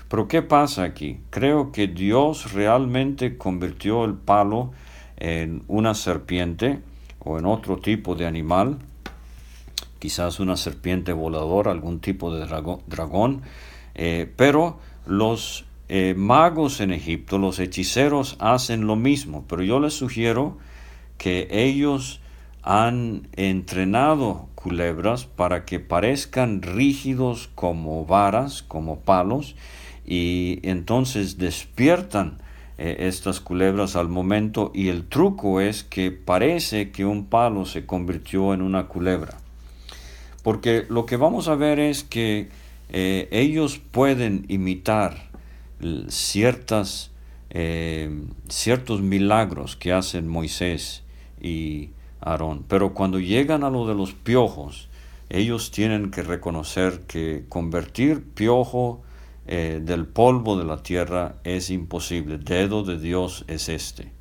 Pero 0.09 0.27
¿qué 0.27 0.41
pasa 0.41 0.83
aquí? 0.83 1.21
Creo 1.29 1.71
que 1.71 1.87
Dios 1.87 2.51
realmente 2.51 3.37
convirtió 3.37 4.03
el 4.03 4.15
palo 4.15 4.71
en 5.19 5.63
una 5.67 5.93
serpiente 5.93 6.79
o 7.19 7.37
en 7.37 7.45
otro 7.45 7.77
tipo 7.77 8.15
de 8.15 8.25
animal, 8.25 8.79
quizás 9.99 10.39
una 10.39 10.57
serpiente 10.57 11.13
voladora, 11.13 11.71
algún 11.71 11.99
tipo 11.99 12.33
de 12.33 12.45
dragón, 12.87 13.41
eh, 13.95 14.31
pero 14.35 14.79
los 15.05 15.65
magos 16.15 16.81
en 16.81 16.91
Egipto, 16.91 17.39
los 17.39 17.57
hechiceros 17.59 18.37
hacen 18.39 18.85
lo 18.85 18.95
mismo, 18.95 19.45
pero 19.47 19.63
yo 19.63 19.79
les 19.79 19.95
sugiero 19.95 20.59
que 21.17 21.47
ellos 21.49 22.21
han 22.61 23.27
entrenado 23.35 24.47
culebras 24.55 25.25
para 25.25 25.65
que 25.65 25.79
parezcan 25.79 26.61
rígidos 26.61 27.49
como 27.55 28.05
varas, 28.05 28.61
como 28.61 28.99
palos, 28.99 29.55
y 30.05 30.59
entonces 30.63 31.37
despiertan 31.37 32.41
eh, 32.81 33.07
estas 33.09 33.41
culebras 33.41 33.97
al 33.97 34.07
momento 34.07 34.71
y 34.73 34.87
el 34.87 35.03
truco 35.03 35.59
es 35.59 35.83
que 35.83 36.11
parece 36.11 36.91
que 36.91 37.03
un 37.03 37.25
palo 37.25 37.65
se 37.65 37.85
convirtió 37.85 38.53
en 38.53 38.61
una 38.61 38.87
culebra. 38.87 39.37
Porque 40.43 40.85
lo 40.87 41.05
que 41.05 41.17
vamos 41.17 41.49
a 41.49 41.55
ver 41.55 41.81
es 41.81 42.05
que 42.05 42.47
eh, 42.87 43.27
ellos 43.31 43.79
pueden 43.79 44.45
imitar 44.47 45.29
ciertas, 46.07 47.11
eh, 47.49 48.17
ciertos 48.47 49.01
milagros 49.01 49.75
que 49.75 49.91
hacen 49.91 50.29
Moisés 50.29 51.03
y 51.41 51.89
Aarón. 52.21 52.63
Pero 52.69 52.93
cuando 52.93 53.19
llegan 53.19 53.65
a 53.65 53.69
lo 53.69 53.87
de 53.87 53.95
los 53.95 54.13
piojos, 54.13 54.87
ellos 55.29 55.71
tienen 55.71 56.11
que 56.11 56.23
reconocer 56.23 57.01
que 57.01 57.43
convertir 57.49 58.23
piojo 58.23 59.01
eh, 59.51 59.81
del 59.83 60.05
polvo 60.05 60.59
de 60.59 60.63
la 60.63 60.83
tierra 60.83 61.37
es 61.43 61.71
imposible. 61.71 62.37
Dedo 62.37 62.83
de 62.83 62.99
Dios 62.99 63.45
es 63.47 63.67
este. 63.67 64.11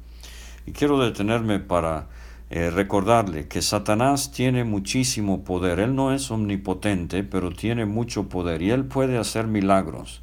Y 0.64 0.72
quiero 0.72 0.98
detenerme 0.98 1.58
para 1.58 2.08
eh, 2.48 2.70
recordarle 2.70 3.46
que 3.46 3.60
Satanás 3.60 4.32
tiene 4.32 4.64
muchísimo 4.64 5.44
poder. 5.44 5.80
Él 5.80 5.94
no 5.94 6.14
es 6.14 6.30
omnipotente, 6.30 7.24
pero 7.24 7.50
tiene 7.52 7.84
mucho 7.84 8.30
poder 8.30 8.62
y 8.62 8.70
él 8.70 8.86
puede 8.86 9.18
hacer 9.18 9.46
milagros. 9.46 10.22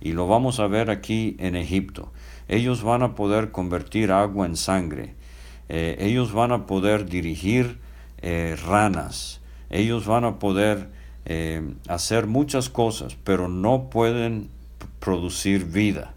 Y 0.00 0.12
lo 0.12 0.28
vamos 0.28 0.60
a 0.60 0.68
ver 0.68 0.88
aquí 0.88 1.34
en 1.40 1.56
Egipto. 1.56 2.12
Ellos 2.46 2.84
van 2.84 3.02
a 3.02 3.16
poder 3.16 3.50
convertir 3.50 4.12
agua 4.12 4.46
en 4.46 4.54
sangre 4.54 5.16
eh, 5.68 5.96
ellos 5.98 6.32
van 6.32 6.52
a 6.52 6.66
poder 6.66 7.06
dirigir 7.06 7.80
ranas, 8.66 9.40
ellos 9.68 10.06
van 10.06 10.24
a 10.24 10.38
poder 10.38 10.90
eh, 11.24 11.62
hacer 11.88 12.26
muchas 12.26 12.68
cosas, 12.68 13.16
pero 13.24 13.48
no 13.48 13.90
pueden 13.90 14.50
producir 15.00 15.64
vida. 15.66 16.14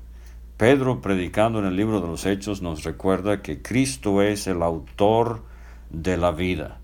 Pedro, 0.57 1.01
predicando 1.01 1.59
en 1.59 1.65
el 1.65 1.75
libro 1.75 2.01
de 2.01 2.07
los 2.07 2.25
Hechos, 2.25 2.61
nos 2.61 2.83
recuerda 2.83 3.41
que 3.41 3.61
Cristo 3.61 4.21
es 4.21 4.47
el 4.47 4.63
autor 4.63 5.43
de 5.89 6.17
la 6.17 6.31
vida. 6.31 6.79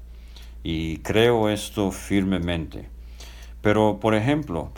Y 0.64 0.98
creo 0.98 1.50
esto 1.50 1.92
firmemente. 1.92 2.88
Pero, 3.62 4.00
por 4.00 4.14
ejemplo, 4.14 4.72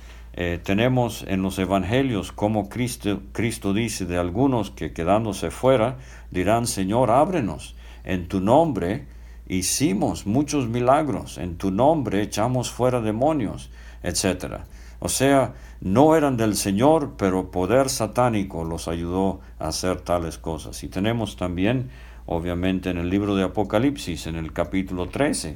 tenemos 0.64 1.24
en 1.28 1.42
los 1.42 1.60
evangelios 1.60 2.32
como 2.32 2.70
Cristo, 2.70 3.22
Cristo 3.34 3.74
dice 3.74 4.06
de 4.06 4.18
algunos 4.18 4.72
que 4.72 4.94
quedándose 4.94 5.52
fuera 5.52 5.98
dirán, 6.32 6.68
Señor, 6.68 7.12
ábrenos 7.12 7.76
en 8.04 8.28
tu 8.28 8.40
nombre 8.40 9.06
hicimos 9.48 10.26
muchos 10.26 10.68
milagros, 10.68 11.38
en 11.38 11.58
tu 11.58 11.72
nombre 11.72 12.22
echamos 12.22 12.72
fuera 12.72 13.02
demonios, 13.02 13.70
etc. 14.04 14.62
O 15.00 15.10
sea, 15.10 15.54
no 15.82 16.16
eran 16.16 16.38
del 16.38 16.56
Señor, 16.56 17.14
pero 17.18 17.52
poder 17.52 17.90
satánico 17.90 18.64
los 18.64 18.88
ayudó 18.88 19.42
a 19.60 19.68
hacer 19.68 20.02
tales 20.02 20.38
cosas. 20.38 20.84
Y 20.84 20.88
tenemos 20.88 21.36
también, 21.36 21.90
obviamente, 22.26 22.90
en 22.90 22.98
el 22.98 23.10
libro 23.10 23.36
de 23.36 23.44
Apocalipsis, 23.44 24.28
en 24.28 24.36
el 24.36 24.54
capítulo 24.54 25.08
13, 25.10 25.56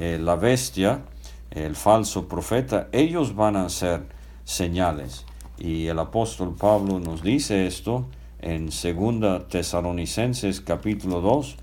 eh, 0.00 0.18
la 0.20 0.36
bestia, 0.36 1.02
el 1.50 1.76
falso 1.76 2.28
profeta, 2.28 2.88
ellos 2.92 3.34
van 3.34 3.56
a 3.56 3.66
hacer 3.66 4.02
señales. 4.44 5.24
Y 5.58 5.86
el 5.86 5.98
apóstol 5.98 6.54
Pablo 6.58 7.00
nos 7.00 7.22
dice 7.22 7.66
esto 7.66 8.06
en 8.40 8.66
2 8.66 9.48
Tesalonicenses 9.48 10.60
capítulo 10.60 11.20
2, 11.20 11.56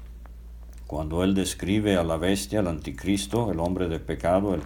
cuando 0.88 1.24
él 1.24 1.34
describe 1.34 1.98
a 1.98 2.04
la 2.04 2.18
bestia, 2.18 2.60
al 2.60 2.68
anticristo, 2.68 3.52
el 3.52 3.60
hombre 3.60 3.88
de 3.88 4.00
pecado, 4.00 4.54
el 4.54 4.62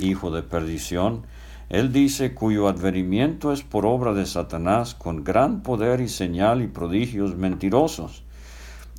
hijo 0.00 0.30
de 0.30 0.42
perdición, 0.42 1.22
Él 1.68 1.92
dice, 1.92 2.34
cuyo 2.34 2.68
advenimiento 2.68 3.52
es 3.52 3.62
por 3.62 3.86
obra 3.86 4.12
de 4.12 4.26
Satanás, 4.26 4.94
con 4.94 5.22
gran 5.22 5.62
poder 5.62 6.00
y 6.00 6.08
señal 6.08 6.62
y 6.62 6.66
prodigios 6.66 7.36
mentirosos, 7.36 8.24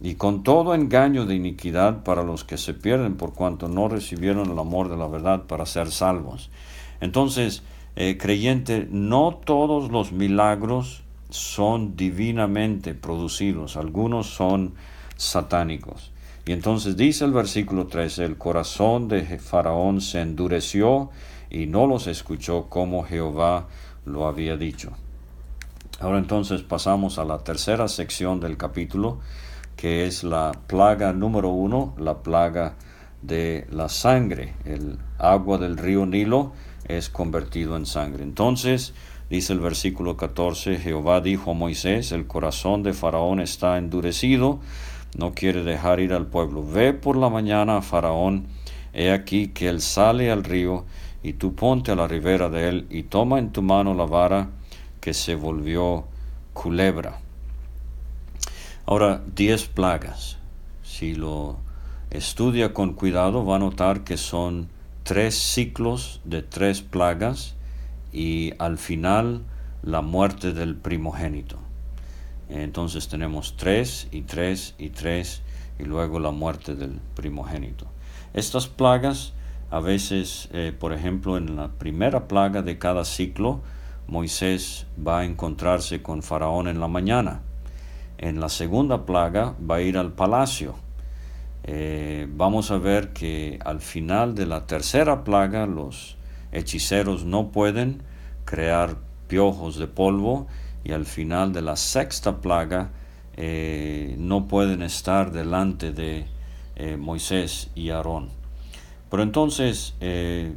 y 0.02 0.16
con 0.16 0.44
todo 0.44 0.74
engaño 0.74 1.26
de 1.26 1.36
iniquidad 1.36 2.04
para 2.04 2.24
los 2.24 2.44
que 2.44 2.58
se 2.58 2.74
pierden 2.74 3.18
por 3.18 3.34
cuanto 3.34 3.68
no 3.68 3.90
recibieron 3.90 4.50
el 4.50 4.58
amor 4.58 4.90
de 4.90 4.98
la 4.98 5.08
verdad 5.08 5.44
para 5.44 5.66
ser 5.66 5.92
salvos. 5.92 6.50
Entonces, 7.02 7.64
eh, 7.98 8.18
creyente, 8.18 8.88
no 8.90 9.42
todos 9.44 9.92
los 9.92 10.14
milagros 10.14 11.04
son 11.30 11.96
divinamente 11.98 12.94
producidos, 12.94 13.76
algunos 13.76 14.28
son 14.28 14.74
satánicos. 15.18 16.12
Y 16.52 16.54
entonces 16.54 16.98
dice 16.98 17.24
el 17.24 17.32
versículo 17.32 17.88
13, 17.88 18.26
el 18.26 18.38
corazón 18.38 19.08
de 19.08 19.40
Faraón 19.40 20.02
se 20.02 20.20
endureció 20.20 21.10
y 21.50 21.66
no 21.66 21.88
los 21.88 22.08
escuchó 22.08 22.68
como 22.68 23.04
Jehová 23.04 23.70
lo 24.04 24.28
había 24.28 24.58
dicho. 24.58 24.92
Ahora 26.02 26.18
entonces 26.18 26.62
pasamos 26.62 27.20
a 27.20 27.24
la 27.24 27.38
tercera 27.38 27.88
sección 27.88 28.42
del 28.42 28.58
capítulo, 28.58 29.20
que 29.78 30.06
es 30.06 30.26
la 30.26 30.52
plaga 30.68 31.14
número 31.14 31.48
uno, 31.48 31.96
la 31.98 32.22
plaga 32.22 32.76
de 33.22 33.66
la 33.72 33.88
sangre. 33.88 34.54
El 34.66 34.98
agua 35.20 35.58
del 35.58 35.78
río 35.78 36.06
Nilo 36.06 36.52
es 36.86 37.08
convertido 37.08 37.78
en 37.78 37.86
sangre. 37.86 38.24
Entonces, 38.24 38.94
dice 39.30 39.54
el 39.54 39.62
versículo 39.62 40.18
14, 40.18 40.80
Jehová 40.80 41.22
dijo 41.22 41.52
a 41.52 41.54
Moisés, 41.54 42.12
el 42.12 42.28
corazón 42.28 42.84
de 42.84 42.92
Faraón 42.92 43.40
está 43.40 43.78
endurecido, 43.78 44.60
no 45.18 45.34
quiere 45.34 45.64
dejar 45.64 46.00
ir 46.00 46.14
al 46.14 46.28
pueblo. 46.28 46.64
Ve 46.66 46.94
por 46.94 47.18
la 47.18 47.30
mañana 47.30 47.78
a 47.78 47.82
Faraón, 47.82 48.48
he 48.94 49.12
aquí 49.12 49.50
que 49.50 49.68
él 49.68 49.82
sale 49.82 50.32
al 50.32 50.44
río, 50.44 50.86
y 51.24 51.34
tú 51.34 51.54
ponte 51.54 51.92
a 51.92 51.96
la 51.96 52.08
ribera 52.08 52.50
de 52.50 52.70
él, 52.70 52.88
y 52.90 53.04
toma 53.04 53.40
en 53.40 53.52
tu 53.52 53.62
mano 53.62 53.94
la 53.94 54.06
vara 54.06 54.50
que 55.00 55.14
se 55.14 55.36
volvió 55.36 56.06
culebra. 56.54 57.20
Ahora, 58.86 59.22
diez 59.36 59.68
plagas. 59.68 60.38
Si 60.84 61.16
lo 61.16 61.58
estudia 62.10 62.74
con 62.74 62.94
cuidado, 62.94 63.46
va 63.46 63.56
a 63.56 63.60
notar 63.60 64.04
que 64.04 64.18
son 64.18 64.70
tres 65.04 65.36
ciclos 65.36 66.22
de 66.26 66.42
tres 66.42 66.82
plagas 66.82 67.56
y 68.12 68.54
al 68.60 68.78
final 68.78 69.44
la 69.82 70.02
muerte 70.02 70.54
del 70.54 70.76
primogénito. 70.76 71.58
Entonces 72.52 73.08
tenemos 73.08 73.56
tres 73.56 74.08
y 74.12 74.22
tres 74.24 74.76
y 74.78 74.90
tres 74.90 75.42
y 75.80 75.84
luego 75.84 76.20
la 76.20 76.32
muerte 76.32 76.76
del 76.76 77.00
primogénito. 77.16 77.86
Estas 78.34 78.68
plagas 78.68 79.34
a 79.70 79.80
veces, 79.80 80.50
eh, 80.52 80.76
por 80.78 80.92
ejemplo, 80.92 81.38
en 81.38 81.56
la 81.56 81.70
primera 81.70 82.28
plaga 82.28 82.62
de 82.62 82.78
cada 82.78 83.06
ciclo, 83.06 83.62
Moisés 84.08 84.86
va 85.06 85.20
a 85.20 85.26
encontrarse 85.26 86.02
con 86.02 86.22
Faraón 86.22 86.68
en 86.68 86.82
la 86.82 86.90
mañana. 86.90 87.42
En 88.18 88.42
la 88.42 88.50
segunda 88.50 89.06
plaga 89.06 89.56
va 89.60 89.76
a 89.76 89.82
ir 89.82 89.98
al 89.98 90.12
palacio. 90.12 90.76
Eh, 91.64 92.28
vamos 92.30 92.70
a 92.72 92.78
ver 92.78 93.14
que 93.14 93.60
al 93.64 93.80
final 93.80 94.36
de 94.36 94.46
la 94.46 94.68
tercera 94.68 95.24
plaga 95.24 95.68
los 95.68 96.18
hechiceros 96.52 97.24
no 97.24 97.52
pueden 97.52 98.04
crear 98.44 98.98
piojos 99.28 99.78
de 99.78 99.88
polvo 99.88 100.48
y 100.84 100.94
al 100.94 101.06
final 101.06 101.54
de 101.54 101.62
la 101.62 101.76
sexta 101.76 102.42
plaga 102.42 102.92
eh, 103.38 104.16
no 104.18 104.48
pueden 104.48 104.82
estar 104.82 105.32
delante 105.32 105.92
de 105.92 106.26
Moisés 106.98 107.70
y 107.76 107.92
Aarón. 107.92 108.42
Pero 109.12 109.24
entonces, 109.24 109.94
eh, 110.00 110.54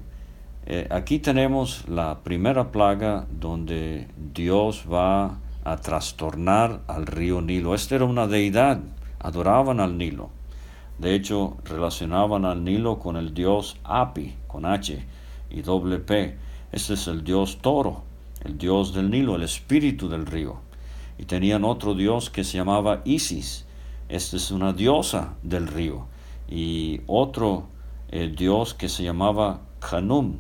eh, 0.66 0.86
aquí 0.90 1.18
tenemos 1.18 1.88
la 1.88 2.20
primera 2.20 2.70
plaga 2.70 3.26
donde 3.28 4.06
Dios 4.32 4.84
va 4.90 5.40
a 5.64 5.76
trastornar 5.78 6.80
al 6.86 7.04
río 7.06 7.40
Nilo. 7.40 7.74
Esta 7.74 7.96
era 7.96 8.04
una 8.04 8.28
deidad, 8.28 8.80
adoraban 9.18 9.80
al 9.80 9.98
Nilo. 9.98 10.30
De 10.98 11.16
hecho, 11.16 11.56
relacionaban 11.64 12.44
al 12.44 12.62
Nilo 12.62 13.00
con 13.00 13.16
el 13.16 13.34
dios 13.34 13.76
Api, 13.82 14.36
con 14.46 14.64
H 14.66 15.04
y 15.50 15.62
doble 15.62 15.98
P. 15.98 16.36
Este 16.70 16.94
es 16.94 17.08
el 17.08 17.24
dios 17.24 17.58
toro, 17.60 18.04
el 18.44 18.58
dios 18.58 18.94
del 18.94 19.10
Nilo, 19.10 19.36
el 19.36 19.42
espíritu 19.42 20.08
del 20.08 20.26
río. 20.26 20.60
Y 21.18 21.24
tenían 21.24 21.64
otro 21.64 21.94
dios 21.94 22.30
que 22.30 22.44
se 22.44 22.58
llamaba 22.58 23.02
Isis. 23.04 23.64
Esta 24.08 24.36
es 24.36 24.50
una 24.50 24.72
diosa 24.72 25.34
del 25.42 25.66
río. 25.66 26.06
Y 26.48 27.00
otro 27.06 27.68
el 28.10 28.36
dios 28.36 28.74
que 28.74 28.88
se 28.88 29.02
llamaba 29.02 29.62
Khanum, 29.80 30.36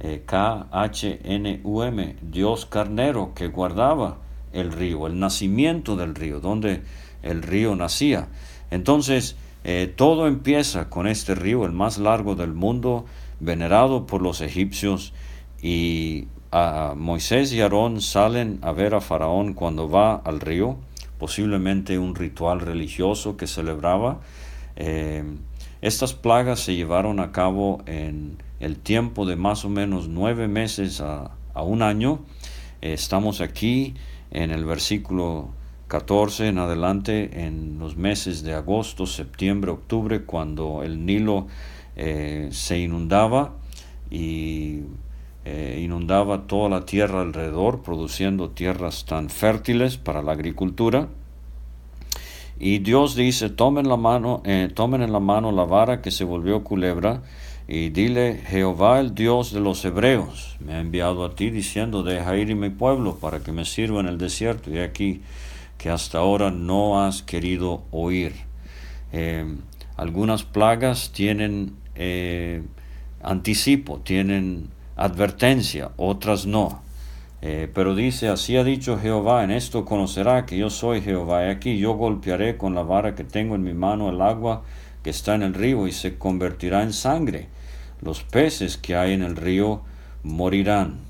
eh, 0.00 0.22
K-H-N-U-M, 0.24 2.16
dios 2.22 2.66
carnero 2.66 3.32
que 3.34 3.48
guardaba 3.48 4.18
el 4.52 4.72
río, 4.72 5.06
el 5.06 5.18
nacimiento 5.18 5.96
del 5.96 6.14
río, 6.14 6.40
donde 6.40 6.82
el 7.22 7.42
río 7.42 7.76
nacía. 7.76 8.28
Entonces, 8.70 9.36
eh, 9.64 9.92
todo 9.94 10.26
empieza 10.26 10.88
con 10.88 11.06
este 11.06 11.34
río, 11.34 11.66
el 11.66 11.72
más 11.72 11.98
largo 11.98 12.34
del 12.34 12.54
mundo, 12.54 13.04
venerado 13.40 14.06
por 14.06 14.22
los 14.22 14.40
egipcios, 14.40 15.12
y 15.62 16.28
Moisés 16.52 17.52
y 17.52 17.60
Aarón 17.60 18.00
salen 18.00 18.58
a 18.62 18.72
ver 18.72 18.94
a 18.94 19.00
Faraón 19.00 19.54
cuando 19.54 19.88
va 19.88 20.16
al 20.16 20.40
río, 20.40 20.76
posiblemente 21.18 21.98
un 21.98 22.14
ritual 22.14 22.60
religioso 22.60 23.36
que 23.36 23.46
celebraba. 23.46 24.20
Eh, 24.76 25.22
estas 25.80 26.12
plagas 26.12 26.60
se 26.60 26.74
llevaron 26.74 27.20
a 27.20 27.30
cabo 27.30 27.82
en 27.86 28.38
el 28.58 28.78
tiempo 28.78 29.26
de 29.26 29.36
más 29.36 29.64
o 29.64 29.68
menos 29.68 30.08
nueve 30.08 30.48
meses 30.48 31.00
a, 31.00 31.30
un 31.54 31.82
año. 31.82 32.20
estamos 32.80 33.42
aquí 33.42 33.94
en 34.30 34.50
el 34.50 34.64
versículo 34.64 35.50
14 35.88 36.48
en 36.48 36.58
adelante, 36.58 37.44
en 37.44 37.78
los 37.78 37.96
meses 37.96 38.42
de 38.42 38.54
agosto, 38.54 39.06
septiembre, 39.06 39.70
octubre, 39.70 40.22
cuando 40.22 40.82
el 40.82 41.04
Nilo 41.04 41.48
eh, 41.96 42.48
se 42.50 42.78
inundaba 42.78 43.56
y 44.10 44.80
eh, 45.46 45.80
inundaba 45.82 46.46
toda 46.46 46.68
la 46.68 46.84
tierra 46.84 47.22
alrededor, 47.22 47.80
produciendo 47.80 48.50
tierras 48.50 49.06
tan 49.06 49.30
fértiles 49.30 49.96
para 49.96 50.22
la 50.22 50.32
agricultura. 50.32 51.08
Y 52.58 52.80
Dios 52.80 53.14
dice, 53.14 53.48
tomen, 53.48 53.88
la 53.88 53.96
mano, 53.96 54.42
eh, 54.44 54.68
tomen 54.74 55.00
en 55.00 55.12
la 55.12 55.20
mano 55.20 55.50
la 55.50 55.64
vara 55.64 56.02
que 56.02 56.10
se 56.10 56.24
volvió 56.24 56.62
culebra 56.62 57.22
y 57.66 57.88
dile, 57.88 58.42
Jehová 58.48 59.00
el 59.00 59.14
Dios 59.14 59.52
de 59.52 59.60
los 59.60 59.82
hebreos 59.84 60.56
me 60.60 60.74
ha 60.74 60.80
enviado 60.80 61.24
a 61.24 61.34
ti 61.34 61.48
diciendo, 61.48 62.02
deja 62.02 62.36
ir 62.36 62.54
mi 62.54 62.68
pueblo 62.68 63.16
para 63.16 63.40
que 63.40 63.52
me 63.52 63.64
sirva 63.64 64.00
en 64.00 64.08
el 64.08 64.18
desierto. 64.18 64.70
Y 64.70 64.80
aquí 64.80 65.22
que 65.78 65.88
hasta 65.88 66.18
ahora 66.18 66.50
no 66.50 67.02
has 67.02 67.22
querido 67.22 67.82
oír. 67.92 68.34
Eh, 69.12 69.46
algunas 69.96 70.42
plagas 70.42 71.12
tienen 71.12 71.76
anticipo, 73.22 74.00
tienen 74.00 74.68
advertencia, 75.00 75.92
otras 75.96 76.46
no. 76.46 76.82
Eh, 77.42 77.70
pero 77.72 77.94
dice, 77.94 78.28
así 78.28 78.58
ha 78.58 78.64
dicho 78.64 78.98
Jehová, 78.98 79.44
en 79.44 79.50
esto 79.50 79.86
conocerá 79.86 80.44
que 80.44 80.58
yo 80.58 80.68
soy 80.68 81.00
Jehová. 81.00 81.46
Y 81.46 81.50
aquí 81.50 81.78
yo 81.78 81.94
golpearé 81.94 82.58
con 82.58 82.74
la 82.74 82.82
vara 82.82 83.14
que 83.14 83.24
tengo 83.24 83.54
en 83.54 83.62
mi 83.62 83.72
mano 83.72 84.10
el 84.10 84.20
agua 84.20 84.62
que 85.02 85.08
está 85.08 85.34
en 85.34 85.42
el 85.42 85.54
río 85.54 85.86
y 85.86 85.92
se 85.92 86.18
convertirá 86.18 86.82
en 86.82 86.92
sangre. 86.92 87.48
Los 88.02 88.22
peces 88.22 88.76
que 88.76 88.94
hay 88.94 89.14
en 89.14 89.22
el 89.22 89.36
río 89.36 89.80
morirán. 90.22 91.00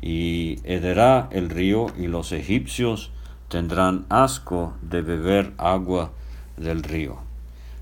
Y 0.00 0.60
hederá 0.64 1.28
el 1.30 1.50
río 1.50 1.88
y 1.98 2.06
los 2.06 2.32
egipcios 2.32 3.10
tendrán 3.48 4.06
asco 4.08 4.72
de 4.80 5.02
beber 5.02 5.52
agua 5.58 6.12
del 6.56 6.82
río. 6.82 7.18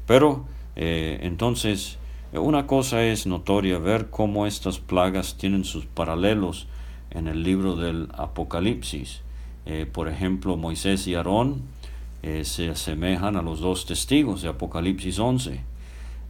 Pero 0.06 0.44
eh, 0.74 1.20
entonces 1.22 1.98
una 2.38 2.66
cosa 2.66 3.04
es 3.04 3.26
notoria 3.26 3.78
ver 3.78 4.10
cómo 4.10 4.46
estas 4.46 4.78
plagas 4.78 5.36
tienen 5.36 5.64
sus 5.64 5.86
paralelos 5.86 6.66
en 7.10 7.28
el 7.28 7.42
libro 7.42 7.76
del 7.76 8.08
Apocalipsis. 8.14 9.22
Eh, 9.64 9.86
por 9.90 10.08
ejemplo, 10.08 10.56
Moisés 10.56 11.06
y 11.06 11.14
Aarón 11.14 11.62
eh, 12.22 12.44
se 12.44 12.68
asemejan 12.68 13.36
a 13.36 13.42
los 13.42 13.60
dos 13.60 13.86
testigos 13.86 14.42
de 14.42 14.48
Apocalipsis 14.48 15.18
11. 15.18 15.60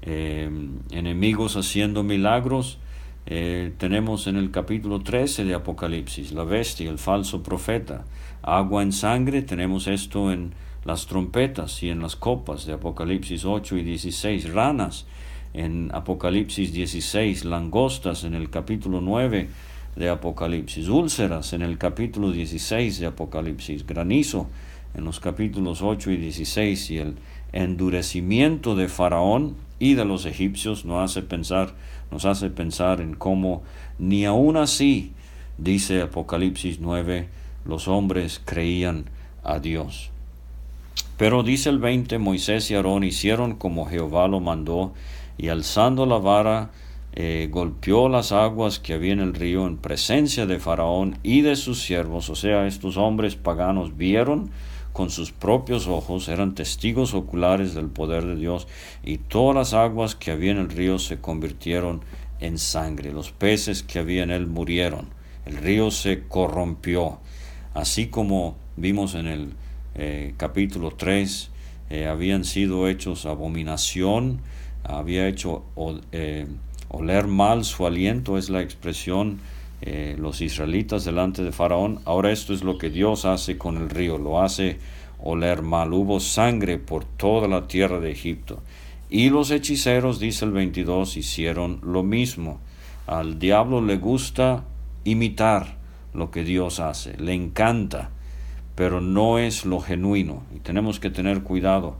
Eh, 0.02 0.50
enemigos 0.90 1.56
haciendo 1.56 2.02
milagros. 2.02 2.78
tenemos 3.26 4.28
en 4.28 4.36
el 4.36 4.52
capítulo 4.52 5.00
13 5.00 5.44
de 5.44 5.54
Apocalipsis 5.54 6.30
la 6.30 6.44
bestia, 6.44 6.88
el 6.88 6.98
falso 6.98 7.42
profeta. 7.42 8.04
Agua 8.42 8.84
en 8.84 8.92
sangre, 8.92 9.42
tenemos 9.42 9.88
esto 9.88 10.30
en 10.30 10.54
las 10.84 11.06
trompetas 11.06 11.82
y 11.82 11.90
en 11.90 12.00
las 12.00 12.14
copas 12.14 12.66
de 12.66 12.74
Apocalipsis 12.74 13.44
8 13.44 13.78
y 13.78 13.82
16. 13.82 14.52
Ranas 14.52 15.06
en 15.56 15.90
Apocalipsis 15.94 16.72
16, 16.72 17.46
langostas 17.46 18.24
en 18.24 18.34
el 18.34 18.50
capítulo 18.50 19.00
9 19.00 19.48
de 19.96 20.08
Apocalipsis, 20.10 20.88
úlceras 20.88 21.54
en 21.54 21.62
el 21.62 21.78
capítulo 21.78 22.30
16 22.30 23.00
de 23.00 23.06
Apocalipsis, 23.06 23.86
granizo 23.86 24.48
en 24.94 25.04
los 25.04 25.18
capítulos 25.18 25.80
8 25.80 26.10
y 26.10 26.16
16 26.18 26.90
y 26.90 26.98
el 26.98 27.16
endurecimiento 27.52 28.76
de 28.76 28.88
Faraón 28.88 29.56
y 29.78 29.94
de 29.94 30.04
los 30.04 30.26
egipcios 30.26 30.84
nos 30.84 31.10
hace 31.10 31.22
pensar, 31.22 31.74
nos 32.10 32.26
hace 32.26 32.50
pensar 32.50 33.00
en 33.00 33.14
cómo 33.14 33.62
ni 33.98 34.26
aún 34.26 34.58
así 34.58 35.12
dice 35.56 36.02
Apocalipsis 36.02 36.80
9, 36.80 37.28
los 37.64 37.88
hombres 37.88 38.42
creían 38.44 39.06
a 39.42 39.58
Dios. 39.58 40.10
Pero 41.16 41.42
dice 41.42 41.70
el 41.70 41.78
20, 41.78 42.18
Moisés 42.18 42.70
y 42.70 42.74
Aarón 42.74 43.02
hicieron 43.02 43.54
como 43.54 43.86
Jehová 43.86 44.28
lo 44.28 44.40
mandó, 44.40 44.92
y 45.38 45.48
alzando 45.48 46.06
la 46.06 46.18
vara, 46.18 46.70
eh, 47.18 47.48
golpeó 47.50 48.08
las 48.08 48.32
aguas 48.32 48.78
que 48.78 48.92
había 48.92 49.14
en 49.14 49.20
el 49.20 49.34
río 49.34 49.66
en 49.66 49.78
presencia 49.78 50.44
de 50.44 50.58
Faraón 50.58 51.18
y 51.22 51.40
de 51.40 51.56
sus 51.56 51.80
siervos, 51.80 52.28
o 52.28 52.34
sea, 52.34 52.66
estos 52.66 52.98
hombres 52.98 53.36
paganos 53.36 53.96
vieron 53.96 54.50
con 54.92 55.10
sus 55.10 55.32
propios 55.32 55.88
ojos, 55.88 56.28
eran 56.28 56.54
testigos 56.54 57.14
oculares 57.14 57.74
del 57.74 57.88
poder 57.88 58.24
de 58.26 58.36
Dios, 58.36 58.66
y 59.02 59.18
todas 59.18 59.54
las 59.54 59.72
aguas 59.72 60.14
que 60.14 60.30
había 60.30 60.52
en 60.52 60.58
el 60.58 60.68
río 60.68 60.98
se 60.98 61.18
convirtieron 61.18 62.02
en 62.40 62.58
sangre, 62.58 63.12
los 63.12 63.30
peces 63.30 63.82
que 63.82 63.98
había 63.98 64.22
en 64.22 64.30
él 64.30 64.46
murieron, 64.46 65.08
el 65.46 65.56
río 65.56 65.90
se 65.90 66.24
corrompió, 66.28 67.18
así 67.72 68.08
como 68.08 68.56
vimos 68.76 69.14
en 69.14 69.26
el 69.26 69.52
eh, 69.94 70.34
capítulo 70.36 70.90
3, 70.90 71.50
eh, 71.88 72.06
habían 72.06 72.44
sido 72.44 72.88
hechos 72.88 73.24
abominación, 73.24 74.42
había 74.88 75.28
hecho 75.28 75.64
eh, 76.12 76.46
oler 76.88 77.26
mal 77.26 77.64
su 77.64 77.86
aliento, 77.86 78.38
es 78.38 78.50
la 78.50 78.62
expresión 78.62 79.40
los 80.18 80.40
israelitas 80.40 81.04
delante 81.04 81.44
de 81.44 81.52
Faraón. 81.52 82.00
Ahora 82.06 82.32
esto 82.32 82.52
es 82.52 82.64
lo 82.64 82.76
que 82.76 82.90
Dios 82.90 83.24
hace 83.24 83.56
con 83.56 83.76
el 83.76 83.88
río, 83.88 84.18
lo 84.18 84.42
hace 84.42 84.78
oler 85.22 85.62
mal. 85.62 85.92
Hubo 85.92 86.18
sangre 86.18 86.78
por 86.78 87.04
toda 87.04 87.46
la 87.46 87.68
tierra 87.68 88.00
de 88.00 88.10
Egipto. 88.10 88.62
Y 89.10 89.28
los 89.28 89.52
hechiceros, 89.52 90.18
dice 90.18 90.44
el 90.46 90.50
22, 90.52 91.18
hicieron 91.18 91.78
lo 91.84 92.02
mismo. 92.02 92.58
Al 93.06 93.38
diablo 93.38 93.80
le 93.80 93.98
gusta 93.98 94.64
imitar 95.04 95.76
lo 96.14 96.32
que 96.32 96.42
Dios 96.42 96.80
hace, 96.80 97.16
le 97.18 97.34
encanta 97.34 98.10
pero 98.76 99.00
no 99.00 99.38
es 99.38 99.64
lo 99.64 99.80
genuino 99.80 100.44
y 100.54 100.60
tenemos 100.60 101.00
que 101.00 101.10
tener 101.10 101.42
cuidado 101.42 101.96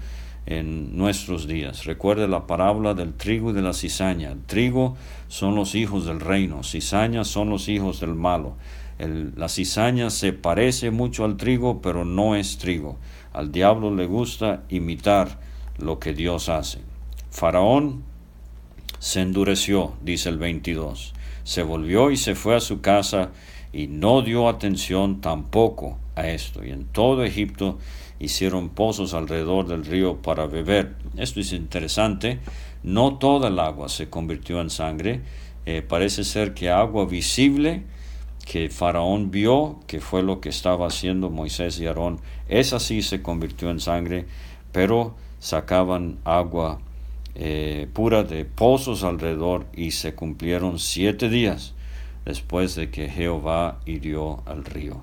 en 0.47 0.97
nuestros 0.97 1.47
días. 1.47 1.85
Recuerde 1.85 2.29
la 2.29 2.47
parábola 2.47 2.95
del 2.95 3.15
trigo 3.15 3.51
y 3.51 3.53
de 3.53 3.63
la 3.63 3.73
cizaña. 3.73 4.31
El 4.31 4.43
trigo 4.43 4.97
son 5.29 5.57
los 5.57 5.75
hijos 5.75 6.07
del 6.07 6.21
reino, 6.21 6.63
cizaña 6.63 7.25
son 7.25 7.51
los 7.51 7.69
hijos 7.69 8.01
del 8.01 8.15
malo. 8.15 8.57
la 8.99 9.49
cizaña 9.49 10.09
se 10.09 10.33
parece 10.33 10.91
mucho 10.91 11.25
al 11.25 11.37
trigo, 11.37 11.83
pero 11.83 12.05
no 12.05 12.37
es 12.37 12.59
trigo. 12.59 12.97
Al 13.33 13.53
diablo 13.53 13.95
le 13.95 14.07
gusta 14.07 14.63
imitar 14.71 15.39
lo 15.79 15.99
que 15.99 16.15
Dios 16.15 16.49
hace. 16.49 16.79
Faraón 17.31 18.05
se 18.99 19.21
endureció, 19.21 19.93
dice 20.01 20.31
el 20.31 20.39
22. 20.39 21.13
Se 21.45 21.63
volvió 21.63 22.11
y 22.11 22.17
se 22.17 22.35
fue 22.35 22.57
a 22.57 22.61
su 22.61 22.81
casa 22.81 23.31
y 23.73 23.89
no 23.89 24.23
dio 24.23 24.49
atención 24.49 25.21
tampoco 25.21 25.99
a 26.15 26.29
esto. 26.29 26.65
Y 26.65 26.71
en 26.71 26.87
todo 26.87 27.25
Egipto 27.25 27.79
hicieron 28.19 28.71
pozos 28.71 29.15
alrededor 29.15 29.67
del 29.67 29.85
río 29.85 30.17
para 30.17 30.47
beber. 30.47 30.97
Esto 31.17 31.41
es 31.41 31.53
interesante. 31.53 32.41
No 32.83 33.19
toda 33.19 33.49
el 33.49 33.59
agua 33.59 33.89
se 33.89 34.09
convirtió 34.09 34.61
en 34.61 34.71
sangre. 34.71 35.21
Eh, 35.67 35.83
parece 35.83 36.25
ser 36.25 36.55
que 36.55 36.71
agua 36.71 37.07
visible 37.07 37.85
que 38.47 38.71
Faraón 38.71 39.33
vio, 39.33 39.81
que 39.89 40.01
fue 40.01 40.23
lo 40.23 40.41
que 40.41 40.49
estaba 40.49 40.87
haciendo 40.87 41.31
Moisés 41.31 41.81
y 41.81 41.87
Aarón, 41.87 42.21
esa 42.49 42.79
sí 42.79 43.03
se 43.03 43.21
convirtió 43.21 43.71
en 43.71 43.81
sangre, 43.81 44.27
pero 44.71 45.17
sacaban 45.41 46.19
agua 46.25 46.79
eh, 47.35 47.89
pura 47.93 48.23
de 48.23 48.45
pozos 48.45 49.03
alrededor 49.03 49.67
y 49.75 49.91
se 49.91 50.15
cumplieron 50.15 50.79
siete 50.79 51.29
días 51.29 51.75
después 52.25 52.77
de 52.77 52.89
que 52.91 53.09
Jehová 53.09 53.81
hirió 53.85 54.43
al 54.47 54.65
río. 54.65 55.03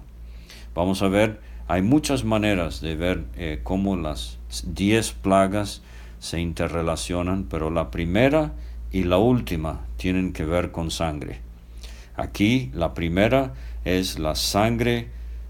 Vamos 0.74 1.02
a 1.02 1.10
ver, 1.10 1.42
hay 1.68 1.82
muchas 1.82 2.24
maneras 2.24 2.82
de 2.82 2.96
ver 2.96 3.26
eh, 3.38 3.60
cómo 3.64 3.96
las 3.96 4.38
diez 4.66 5.12
plagas 5.12 5.82
se 6.20 6.40
interrelacionan, 6.40 7.46
pero 7.50 7.70
la 7.70 7.90
primera 7.90 8.54
y 8.92 9.04
la 9.04 9.18
última 9.18 9.82
tienen 9.98 10.34
que 10.34 10.46
ver 10.46 10.72
con 10.72 10.92
sangre. 10.92 11.40
Aquí 12.16 12.70
la 12.74 12.94
primera 12.94 13.54
es 13.86 14.20
la 14.20 14.36
sangre 14.36 15.08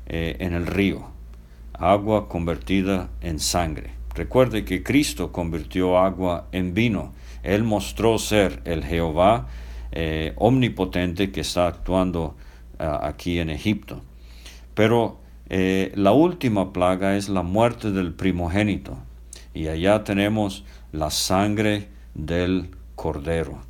eh, 0.07 0.38
en 0.39 0.53
el 0.53 0.68
río, 0.68 1.07
agua 1.74 2.30
convertida 2.30 3.09
en 3.22 3.39
sangre. 3.39 3.91
Recuerde 4.16 4.64
que 4.64 4.84
Cristo 4.84 5.32
convirtió 5.32 5.97
agua 5.97 6.47
en 6.51 6.74
vino. 6.74 7.11
Él 7.41 7.64
mostró 7.64 8.20
ser 8.20 8.61
el 8.66 8.84
Jehová 8.84 9.47
eh, 9.91 10.34
omnipotente 10.38 11.32
que 11.32 11.41
está 11.41 11.68
actuando 11.68 12.36
ah, 12.78 12.99
aquí 13.03 13.39
en 13.39 13.49
Egipto. 13.49 14.01
Pero 14.76 15.22
eh, 15.50 15.91
la 15.96 16.12
última 16.12 16.74
plaga 16.74 17.16
es 17.16 17.30
la 17.30 17.44
muerte 17.44 17.91
del 17.91 18.14
primogénito. 18.14 18.98
Y 19.54 19.68
allá 19.68 20.04
tenemos 20.04 20.64
la 20.91 21.12
sangre 21.12 21.89
del 22.14 22.72
cordero. 22.96 23.62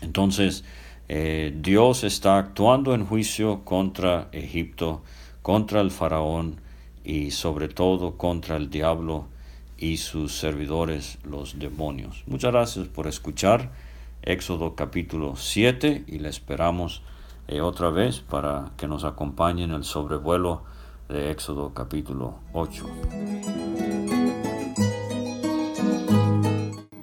Entonces, 0.00 0.64
eh, 1.08 1.54
Dios 1.56 2.04
está 2.04 2.38
actuando 2.38 2.94
en 2.94 3.06
juicio 3.06 3.64
contra 3.64 4.28
Egipto, 4.32 5.02
contra 5.42 5.80
el 5.80 5.90
faraón 5.90 6.60
y 7.04 7.30
sobre 7.30 7.68
todo 7.68 8.16
contra 8.16 8.56
el 8.56 8.70
diablo 8.70 9.26
y 9.78 9.96
sus 9.96 10.36
servidores, 10.36 11.18
los 11.24 11.58
demonios. 11.58 12.24
Muchas 12.26 12.52
gracias 12.52 12.88
por 12.88 13.06
escuchar 13.06 13.70
Éxodo 14.22 14.74
capítulo 14.74 15.36
7 15.36 16.04
y 16.06 16.18
le 16.18 16.28
esperamos 16.28 17.02
eh, 17.48 17.60
otra 17.60 17.90
vez 17.90 18.20
para 18.20 18.70
que 18.76 18.86
nos 18.86 19.04
acompañe 19.04 19.64
en 19.64 19.72
el 19.72 19.84
sobrevuelo 19.84 20.62
de 21.08 21.30
Éxodo 21.30 21.72
capítulo 21.74 22.38
8. 22.52 22.86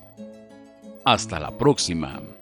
Hasta 1.04 1.40
la 1.40 1.58
próxima. 1.58 2.33